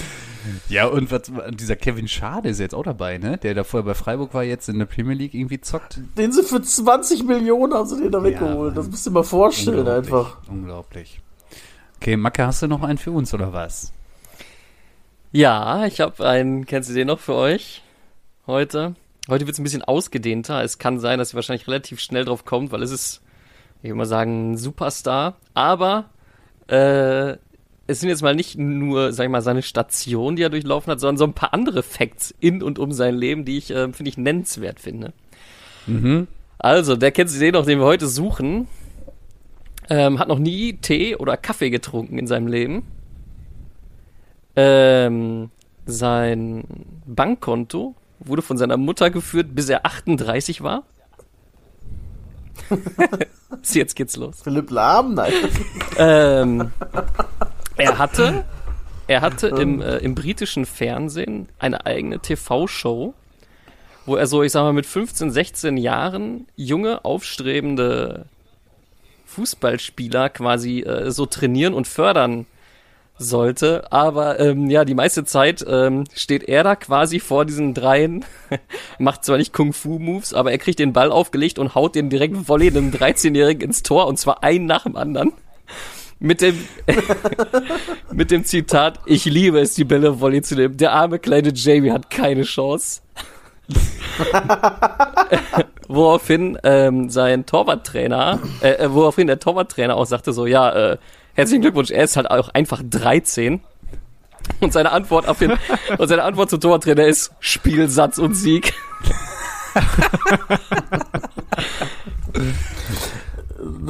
[0.69, 3.39] Ja, und was, dieser Kevin Schade ist jetzt auch dabei, ne?
[3.39, 6.01] Der da vorher bei Freiburg war, jetzt in der Premier League irgendwie zockt.
[6.17, 8.77] Den sie für 20 Millionen haben sie den da weggeholt.
[8.77, 10.13] das musst du dir mal vorstellen Unglaublich.
[10.15, 10.37] einfach.
[10.49, 11.21] Unglaublich.
[11.97, 13.93] Okay, Macke, hast du noch einen für uns oder was?
[15.33, 17.83] Ja, ich habe einen, kennst du den noch für euch
[18.47, 18.95] heute?
[19.29, 20.63] Heute wird es ein bisschen ausgedehnter.
[20.65, 23.21] Es kann sein, dass ihr wahrscheinlich relativ schnell drauf kommt, weil es ist,
[23.83, 25.37] ich würde mal sagen, ein Superstar.
[25.53, 26.07] Aber
[26.69, 27.37] äh,
[27.89, 31.01] es sind jetzt mal nicht nur, sag ich mal, seine Station, die er durchlaufen hat,
[31.01, 34.11] sondern so ein paar andere Facts in und um sein Leben, die ich, äh, finde
[34.11, 35.15] ich, nennenswert finde.
[35.87, 36.29] Mhm.
[36.59, 38.69] Also, der kennst du den noch, den wir heute suchen.
[39.89, 42.83] Ähm, hat noch nie Tee oder Kaffee getrunken in seinem Leben.
[44.55, 45.51] Ähm,
[45.87, 46.65] sein
[47.07, 50.83] Bankkonto wurde von seiner Mutter geführt, bis er 38 war.
[53.63, 54.43] Jetzt geht's los.
[54.43, 55.33] Philipp Lahm, nein.
[55.97, 56.71] Ähm,
[57.79, 58.45] er hatte,
[59.07, 63.15] er hatte im, äh, im britischen Fernsehen eine eigene TV-Show,
[64.07, 68.27] wo er so, ich sag mal, mit 15, 16 Jahren junge, aufstrebende
[69.27, 72.47] Fußballspieler quasi äh, so trainieren und fördern
[73.19, 73.93] sollte.
[73.93, 78.25] Aber ähm, ja, die meiste Zeit ähm, steht er da quasi vor diesen dreien,
[78.99, 82.69] macht zwar nicht Kung-Fu-Moves, aber er kriegt den Ball aufgelegt und haut den direkt Volley
[82.69, 85.33] einem 13-Jährigen ins Tor und zwar einen nach dem anderen.
[86.21, 86.59] Mit dem,
[88.13, 90.77] mit dem Zitat, ich liebe es, die Bälle Volley zu nehmen.
[90.77, 93.03] Der arme kleine Jamie hat keine Chance.
[95.89, 100.99] woraufhin ähm, sein Torwarttrainer, äh, äh, woraufhin der Torwarttrainer auch sagte so, ja, äh,
[101.35, 103.61] herzlichen Glückwunsch, er ist halt auch einfach 13.
[104.61, 105.53] Und seine Antwort auf den,
[105.99, 108.73] und seine Antwort zum Torwarttrainer ist Spiel, Satz und Sieg.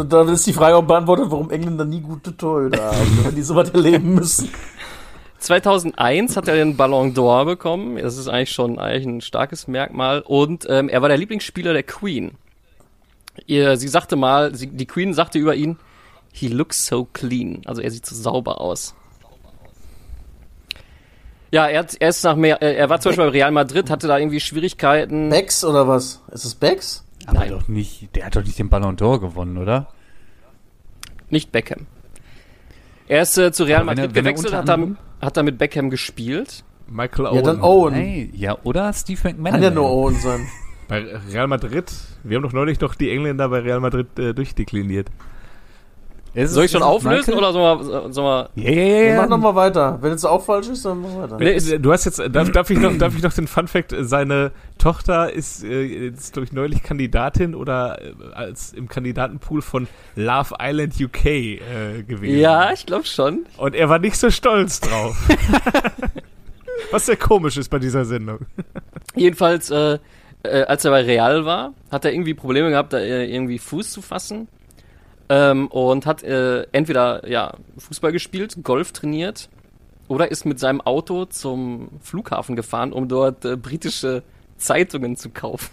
[0.05, 3.71] Dann ist die Frage auch beantwortet, warum Engländer nie gute Torhüter haben, wenn die sowas
[3.71, 4.49] erleben müssen.
[5.39, 7.97] 2001 hat er den Ballon d'Or bekommen.
[7.97, 10.21] Das ist eigentlich schon eigentlich ein starkes Merkmal.
[10.21, 12.33] Und ähm, er war der Lieblingsspieler der Queen.
[13.47, 15.79] Ihr, sie sagte mal, sie, die Queen sagte über ihn,
[16.33, 17.63] he looks so clean.
[17.67, 18.95] Also er sieht so sauber aus.
[21.51, 24.07] Ja, er, hat, er ist nach mehr, er war zum Beispiel bei Real Madrid, hatte
[24.07, 25.31] da irgendwie Schwierigkeiten.
[25.31, 26.21] Becks oder was?
[26.31, 27.05] Ist es Becks?
[27.29, 27.51] Aber Nein.
[27.51, 29.89] doch nicht, der hat doch nicht den Ballon d'Or gewonnen, oder?
[31.29, 31.87] Nicht Beckham.
[33.07, 35.59] Er ist äh, zu Real er- Madrid wenn er gewechselt, hat, er, hat er mit
[35.59, 36.65] Beckham gespielt.
[36.87, 37.37] Michael Owen.
[37.37, 37.93] Ja, dann Owen.
[37.93, 39.53] Hey, ja, oder Steve McManaman.
[39.53, 40.47] Kann ja nur Owen sein.
[40.89, 45.09] Bei Real Madrid, wir haben doch neulich noch die Engländer bei Real Madrid äh, durchdekliniert.
[46.35, 49.99] Soll ich schon auflösen oder soll soll man Ja, ja, Wir machen nochmal weiter.
[50.01, 51.37] Wenn es auch falsch ist, dann machen wir weiter.
[51.39, 53.95] Nee, ist- Du hast jetzt, darf, darf, ich noch, darf ich noch den Fun Fact,
[53.99, 59.89] seine Tochter ist, äh, ist glaube ich, neulich Kandidatin oder äh, als im Kandidatenpool von
[60.17, 61.59] Love Island UK äh,
[62.07, 62.39] gewesen.
[62.39, 63.47] Ja, ich glaube schon.
[63.57, 65.17] Und er war nicht so stolz drauf.
[66.91, 68.39] Was sehr komisch ist bei dieser Sendung.
[69.15, 69.99] Jedenfalls, äh,
[70.45, 73.91] äh, als er bei Real war, hat er irgendwie Probleme gehabt, da äh, irgendwie Fuß
[73.91, 74.49] zu fassen.
[75.31, 79.51] Ähm, und hat äh, entweder ja, Fußball gespielt, Golf trainiert
[80.09, 84.23] oder ist mit seinem Auto zum Flughafen gefahren, um dort äh, britische
[84.57, 85.71] Zeitungen zu kaufen.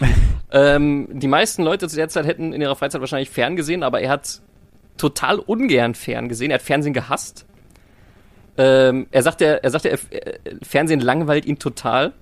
[0.52, 4.00] ähm, die meisten Leute zu der Zeit hätten in ihrer Freizeit wahrscheinlich fern gesehen, aber
[4.00, 4.40] er hat
[4.96, 6.50] total ungern fern gesehen.
[6.50, 7.46] Er hat Fernsehen gehasst.
[8.56, 12.12] Ähm, er sagte, er sagte, er, äh, Fernsehen langweilt ihn total.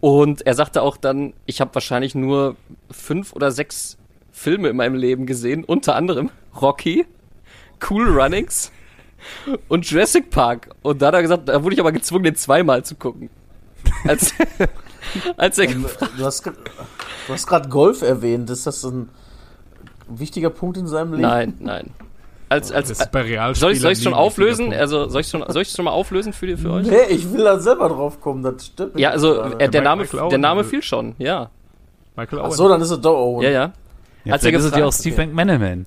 [0.00, 2.56] Und er sagte auch dann, ich habe wahrscheinlich nur
[2.90, 3.96] fünf oder sechs
[4.36, 6.28] Filme in meinem Leben gesehen, unter anderem
[6.60, 7.06] Rocky,
[7.88, 8.70] Cool Runnings
[9.68, 10.68] und Jurassic Park.
[10.82, 13.30] Und da hat er gesagt, da wurde ich aber gezwungen, den zweimal zu gucken.
[14.06, 14.34] Als,
[15.38, 16.52] als er Du hast, du
[17.32, 18.50] hast gerade Golf erwähnt.
[18.50, 19.08] Ist das ein
[20.06, 21.22] wichtiger Punkt in seinem Leben?
[21.22, 21.90] Nein, nein.
[22.50, 24.72] Als, als, Das ist bei Real soll ich soll ich schon auflösen?
[24.72, 26.86] Also soll ich schon soll ich schon mal auflösen für, die- für euch?
[26.86, 28.42] Nee, ich will da selber drauf kommen.
[28.42, 28.98] Das stimmt.
[28.98, 31.14] Ja, also äh, der Name der Name fiel schon.
[31.18, 31.50] Ja,
[32.16, 32.52] Michael Ach Owen.
[32.52, 33.42] so, dann ist es doch Owen.
[33.42, 33.72] ja, ja.
[34.26, 35.86] Ja, Als er vielleicht ist es ja gefragt- auch Steve McManaman.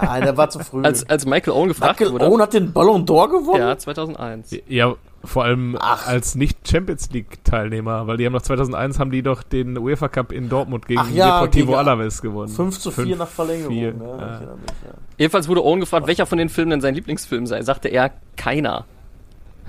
[0.00, 0.82] Nein, der war zu früh.
[0.82, 2.26] Als als Michael Owen gefragt Michael wurde.
[2.28, 3.60] Owen hat den Ballon d'Or gewonnen?
[3.60, 4.56] Ja, 2001.
[4.66, 6.06] Ja, vor allem Ach.
[6.06, 10.48] als nicht-Champions League-Teilnehmer, weil die haben noch 2001 haben die doch den UEFA Cup in
[10.48, 12.48] Dortmund gegen Ach ja, Deportivo gegen- Alaves gewonnen.
[12.48, 13.72] 5 zu 4 Fünf, nach Verlängerung.
[13.74, 14.06] vier, Ja, ich ja.
[14.26, 14.94] erinnere mich, ja.
[15.18, 17.62] Jedenfalls wurde Owen gefragt, welcher von den Filmen denn sein Lieblingsfilm sei.
[17.62, 18.84] Sagte er, keiner.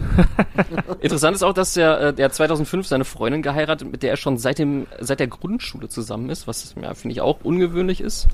[1.01, 4.59] Interessant ist auch, dass äh, der 2005 seine Freundin geheiratet, mit der er schon seit,
[4.59, 8.27] dem, seit der Grundschule zusammen ist, was ja, finde ich auch ungewöhnlich ist.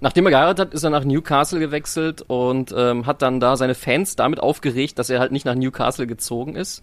[0.00, 3.74] Nachdem er geheiratet hat, ist er nach Newcastle gewechselt und ähm, hat dann da seine
[3.74, 6.82] Fans damit aufgeregt, dass er halt nicht nach Newcastle gezogen ist,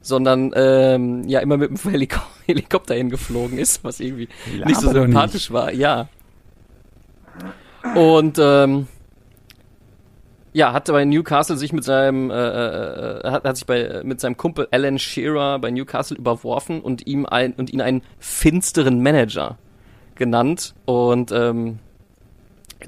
[0.00, 4.28] sondern ähm, ja immer mit dem Heliko Helikopter hingeflogen ist, was irgendwie
[4.64, 5.72] nicht so Laber sympathisch war.
[5.72, 6.08] Ja.
[7.94, 8.88] Und ähm,
[10.56, 14.38] ja, hat bei Newcastle sich mit seinem äh, äh, hat, hat sich bei mit seinem
[14.38, 19.58] Kumpel Alan Shearer bei Newcastle überworfen und ihm ein und ihn einen finsteren Manager
[20.14, 21.78] genannt und ähm,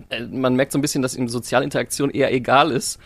[0.08, 2.98] äh, man merkt so ein bisschen, dass ihm soziale Interaktion eher egal ist.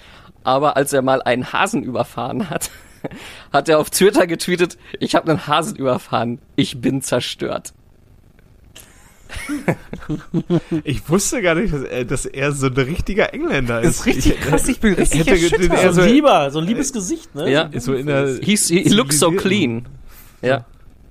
[0.45, 2.71] Aber als er mal einen Hasen überfahren hat,
[3.53, 7.75] hat er auf Twitter getweetet, ich habe einen Hasen überfahren, ich bin zerstört.
[10.85, 13.87] Ich wusste gar nicht, dass er, dass er so ein richtiger Engländer ist.
[13.87, 15.85] Das ist richtig ich, krass, ich bin richtig hätte erschüttert.
[15.85, 17.51] den So ein Lieber, so ein liebes Gesicht, ne?
[17.51, 17.70] Ja.
[17.78, 19.87] so in der, He's, he, he looks so clean.
[20.41, 20.64] Ja.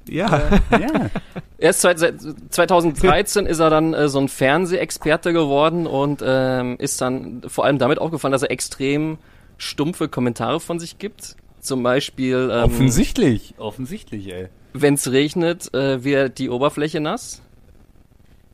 [0.08, 1.10] Ja, Ja.
[1.58, 2.16] Erst seit, seit
[2.50, 7.78] 2013 ist er dann äh, so ein Fernsehexperte geworden und ähm, ist dann vor allem
[7.78, 9.20] damit aufgefallen, dass er extrem
[9.58, 11.36] stumpfe Kommentare von sich gibt.
[11.60, 13.54] Zum Beispiel, ähm, Offensichtlich.
[13.58, 14.48] Offensichtlich, ey.
[14.74, 17.44] wenn es regnet, äh, wird die Oberfläche nass.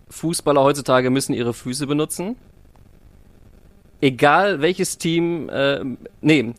[0.09, 2.35] Fußballer heutzutage müssen ihre Füße benutzen.
[3.99, 5.83] Egal welches Team, äh,
[6.21, 6.53] nee,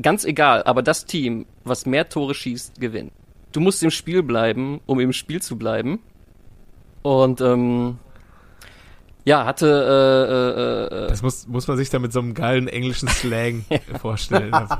[0.00, 3.12] ganz egal, aber das Team, was mehr Tore schießt, gewinnt.
[3.52, 6.00] Du musst im Spiel bleiben, um im Spiel zu bleiben.
[7.02, 7.98] Und ähm,
[9.24, 12.68] ja, hatte äh, äh, äh, das muss, muss man sich da mit so einem geilen
[12.68, 13.64] englischen Slang
[14.00, 14.52] vorstellen.
[14.54, 14.74] Also,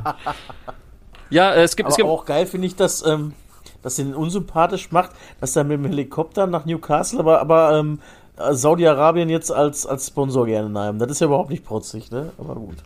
[1.30, 3.34] ja, äh, es gibt, es Aber gibt auch geil finde ich, dass, ähm,
[3.82, 5.10] dass ihn unsympathisch macht,
[5.40, 8.00] dass er mit dem Helikopter nach Newcastle, aber, aber ähm,
[8.36, 10.98] Saudi-Arabien jetzt als, als Sponsor gerne nahm.
[10.98, 12.32] Das ist ja überhaupt nicht protzig, ne?
[12.38, 12.76] Aber gut.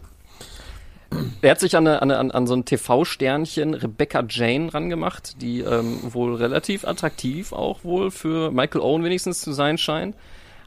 [1.42, 5.98] Er hat sich an, eine, an, an so ein TV-Sternchen Rebecca Jane rangemacht, die ähm,
[6.02, 10.16] wohl relativ attraktiv auch wohl für Michael Owen wenigstens zu sein scheint.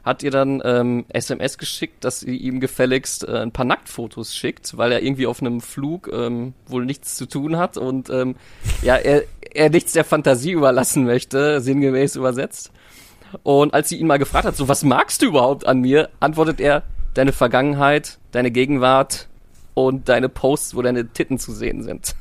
[0.06, 4.76] Hat ihr dann ähm, SMS geschickt, dass sie ihm gefälligst äh, ein paar Nacktfotos schickt,
[4.76, 8.36] weil er irgendwie auf einem Flug ähm, wohl nichts zu tun hat und ähm,
[8.82, 12.70] ja, er, er nichts der Fantasie überlassen möchte, sinngemäß übersetzt.
[13.42, 16.60] Und als sie ihn mal gefragt hat, so was magst du überhaupt an mir, antwortet
[16.60, 16.84] er,
[17.14, 19.26] deine Vergangenheit, deine Gegenwart
[19.74, 22.14] und deine Posts, wo deine Titten zu sehen sind.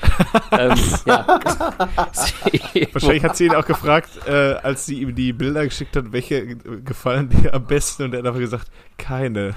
[0.52, 0.74] ähm,
[1.06, 1.26] ja.
[2.92, 6.56] wahrscheinlich hat sie ihn auch gefragt, äh, als sie ihm die Bilder geschickt hat, welche
[6.56, 9.54] gefallen dir am besten und er hat einfach gesagt, keine.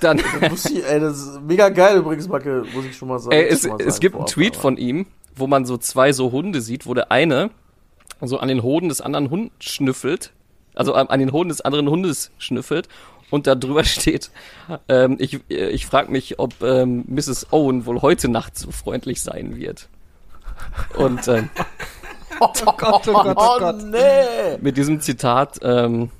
[0.00, 3.18] Dann, Das, muss ich, ey, das ist mega geil übrigens, Macke, muss ich schon mal
[3.18, 3.34] sagen.
[3.34, 6.12] ey, es, mal es sagen gibt einen Tweet aber- von ihm, wo man so zwei
[6.12, 7.50] so Hunde sieht, wo der eine
[8.20, 10.32] so an den Hoden des anderen Hund schnüffelt,
[10.74, 12.88] also an an den Hoden des anderen Hundes schnüffelt
[13.30, 14.30] und da drüber steht,
[14.88, 17.52] ähm, ich, äh, ich frage mich, ob ähm, Mrs.
[17.52, 19.88] Owen wohl heute Nacht so freundlich sein wird.
[20.96, 21.50] Und ähm,
[22.40, 23.82] Oh Gott, oh Gott, oh Gott.
[23.84, 24.58] nee.
[24.60, 26.10] mit diesem Zitat ähm,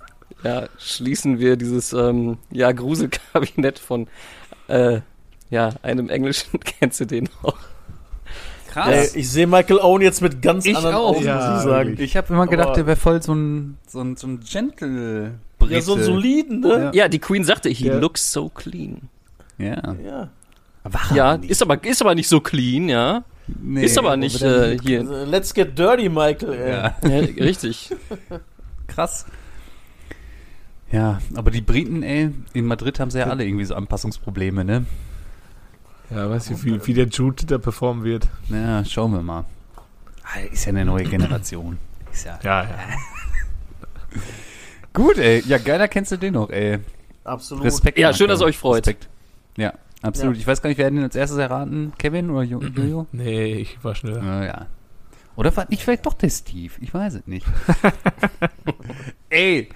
[0.43, 4.09] ja, schließen wir dieses ähm, ja, Gruselkabinett von
[4.69, 5.01] äh,
[5.51, 7.57] ja, einem englischen, kennst du den auch?
[8.75, 11.17] Ey, ich sehe Michael Owen jetzt mit ganz Ich anderen auch.
[11.17, 11.97] Augen, Ja, muss ich sagen.
[11.99, 15.35] Ich habe immer gedacht, Aber- der wäre voll so ein, so ein, so ein gentle
[15.67, 15.75] Brite.
[15.75, 16.91] Ja, so einen soliden, ne?
[16.95, 17.99] Ja, die Queen sagte, he Ja.
[17.99, 19.09] looks so clean.
[19.59, 19.95] Ja.
[20.05, 20.29] Ja.
[20.85, 23.25] War Ja, ist aber, ist aber nicht so clean, ja.
[23.47, 25.03] Nee, ist aber nicht äh, hier.
[25.03, 26.53] Let's get dirty, Michael.
[26.53, 26.71] Ey.
[26.71, 27.91] Ja, Ja, richtig.
[28.87, 29.27] krass.
[30.93, 34.87] Ja, aber die Briten, ey, in Madrid haben sie ja alle irgendwie so Anpassungsprobleme, ne?
[36.11, 38.29] Ja, weiß nicht, wie, wie der Jude da performen wird.
[38.49, 39.45] Ja, schauen wir mal.
[40.23, 41.79] Ah, Ist ja eine neue Generation.
[42.13, 42.39] Ist ja.
[42.43, 42.69] Ja, ja.
[44.97, 45.43] Gut, ey.
[45.47, 46.79] Ja, geiler kennst du den noch, ey.
[47.23, 47.65] Absolut.
[47.65, 47.99] Respekt.
[47.99, 48.79] Ja, schön, dass ihr euch freut.
[48.87, 49.09] Respekt.
[49.59, 50.37] Ja, absolut.
[50.37, 50.41] Ja.
[50.41, 51.93] Ich weiß gar nicht, wer hat den als erstes erraten?
[51.99, 53.07] Kevin oder Jo- Jojo?
[53.13, 54.23] Nee, ich war schneller.
[54.25, 54.67] Ja, ja.
[55.37, 56.73] Oder war nicht vielleicht doch der Steve?
[56.81, 57.47] Ich weiß es nicht.
[59.29, 59.69] ey.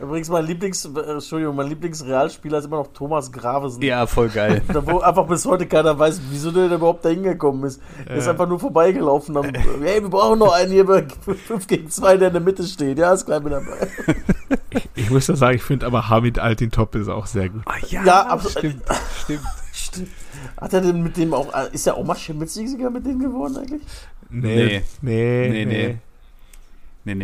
[0.00, 3.82] Übrigens, mein Lieblings, äh, Entschuldigung, mein Lieblingsrealspieler ist immer noch Thomas Gravesen.
[3.82, 4.62] Ja, voll geil.
[4.72, 7.80] Da, wo einfach bis heute keiner weiß, wieso der überhaupt da hingekommen ist.
[8.08, 8.32] Der ist Ja.
[8.32, 9.34] einfach nur vorbeigelaufen.
[9.34, 11.04] Dann, hey, wir brauchen noch einen hier bei
[11.46, 12.98] 5 gegen 2, der in der Mitte steht.
[12.98, 13.88] Ja, ist gleich mit dabei.
[14.94, 17.62] Ich muss da sagen, ich finde aber Hamid Altintop ist auch sehr gut.
[17.66, 18.58] Ah, ja, Ja, absolut.
[18.58, 18.82] stimmt.
[19.22, 19.40] Stimmt.
[19.72, 20.08] Stimmt.
[20.60, 23.56] Hat er denn mit dem auch, äh, ist er auch mal Champions-Sieger mit denen geworden
[23.56, 23.82] eigentlich?
[24.28, 25.64] Nee, nee, Nee, nee.
[25.64, 25.98] Nee, nee.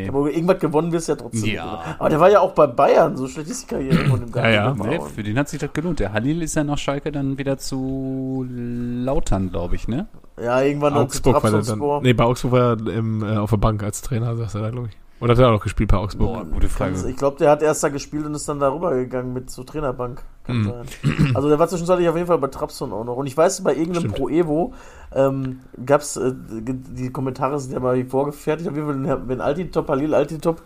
[0.09, 1.51] Aber irgendwas gewonnen wirst du ja trotzdem.
[1.51, 1.65] Ja.
[1.65, 4.33] nicht, Aber der war ja auch bei Bayern, so schlecht ist die Karriere von dem
[4.35, 4.75] Ja, ja.
[4.75, 6.01] Nee, für den hat sich das gelohnt.
[6.01, 10.09] Der Halil ist ja nach Schalke dann wieder zu Lautern, glaube ich, ne?
[10.43, 12.03] Ja, irgendwann Augsburg war dann.
[12.03, 14.71] Nee, bei Augsburg war er im, äh, auf der Bank als Trainer, saß er da,
[14.71, 14.97] glaube ich.
[15.19, 16.35] Oder hat er auch noch gespielt bei Augsburg?
[16.35, 16.95] Boah, gute Frage.
[17.09, 20.23] Ich glaube, der hat erst da gespielt und ist dann darüber gegangen mit zur Trainerbank.
[20.45, 20.65] Kann Mhm.
[20.65, 21.33] sein.
[21.35, 23.17] Also der war zwischenzeitlich auf jeden Fall bei Trabzon auch noch.
[23.17, 24.15] Und ich weiß, bei irgendeinem Stimmt.
[24.17, 24.75] Pro Evo
[25.15, 29.89] ähm, gab es, äh, die Kommentare sind ja mal vorgefertigt, auf jeden Fall, wenn- Altintop,
[29.89, 30.61] Halil Altintop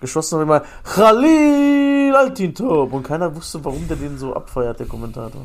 [0.00, 2.92] geschossen hat, immer Khalil Altintop.
[2.92, 5.40] Und keiner wusste, warum der den so abfeiert, der Kommentator.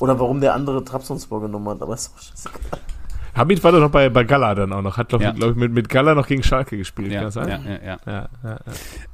[0.00, 1.82] Oder warum der andere Trabzonspor genommen hat.
[1.82, 2.80] Aber ist auch scheißegal.
[3.38, 4.96] Hamid war doch noch bei, bei Gala dann auch noch.
[4.98, 5.32] Hat, glaube Ja.
[5.32, 7.48] glaub ich, mit, mit Gala noch gegen Schalke gespielt, Ja, kann das sein?
[7.48, 7.98] ja, ja.
[8.06, 8.58] Ja, ja,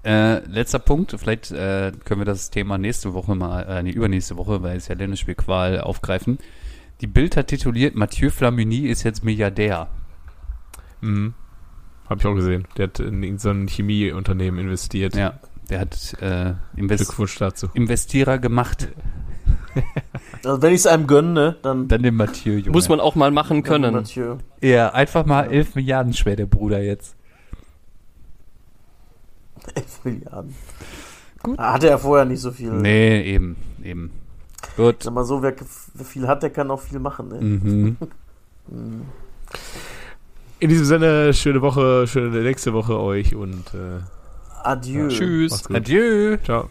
[0.03, 0.37] ja.
[0.37, 4.37] Äh, letzter Punkt, vielleicht äh, können wir das Thema nächste Woche mal, äh, nee, übernächste
[4.37, 6.39] Woche, weil es ja Länderspielqual aufgreifen.
[7.01, 9.89] Die Bild hat tituliert, Mathieu Flamini ist jetzt Milliardär.
[11.01, 11.35] Mhm.
[12.09, 12.67] Habe ich auch gesehen.
[12.77, 15.17] Der hat in so ein Chemieunternehmen investiert.
[15.17, 15.35] Ja,
[15.71, 17.69] der hat äh, Invest Glückwunsch dazu.
[17.75, 18.89] Investierer gemacht.
[20.45, 22.71] Also wenn ich es einem gönne, ne, dann Dann den Mathieu, Junge.
[22.71, 24.05] Muss man auch mal machen können.
[24.61, 27.17] Ja, einfach mal 11 Milliarden schwer, der Bruder jetzt.
[29.75, 30.55] 11 Milliarden.
[31.43, 31.59] Gut.
[31.59, 32.71] Ah, Hatte er vorher nicht so viel.
[32.73, 34.11] Nee, eben, eben.
[34.77, 35.03] Gut.
[35.03, 35.55] Sag mal so, wer,
[35.95, 37.29] wer viel hat, der kann auch viel machen.
[37.29, 37.97] Ne?
[38.67, 39.03] Mhm.
[40.59, 44.01] In diesem Sinne, schöne Woche, schöne nächste Woche euch und äh,
[44.63, 45.09] Adieu.
[45.09, 45.51] Tschüss.
[45.53, 45.77] macht's gut.
[45.77, 46.39] Adieu.
[46.43, 46.71] Ciao.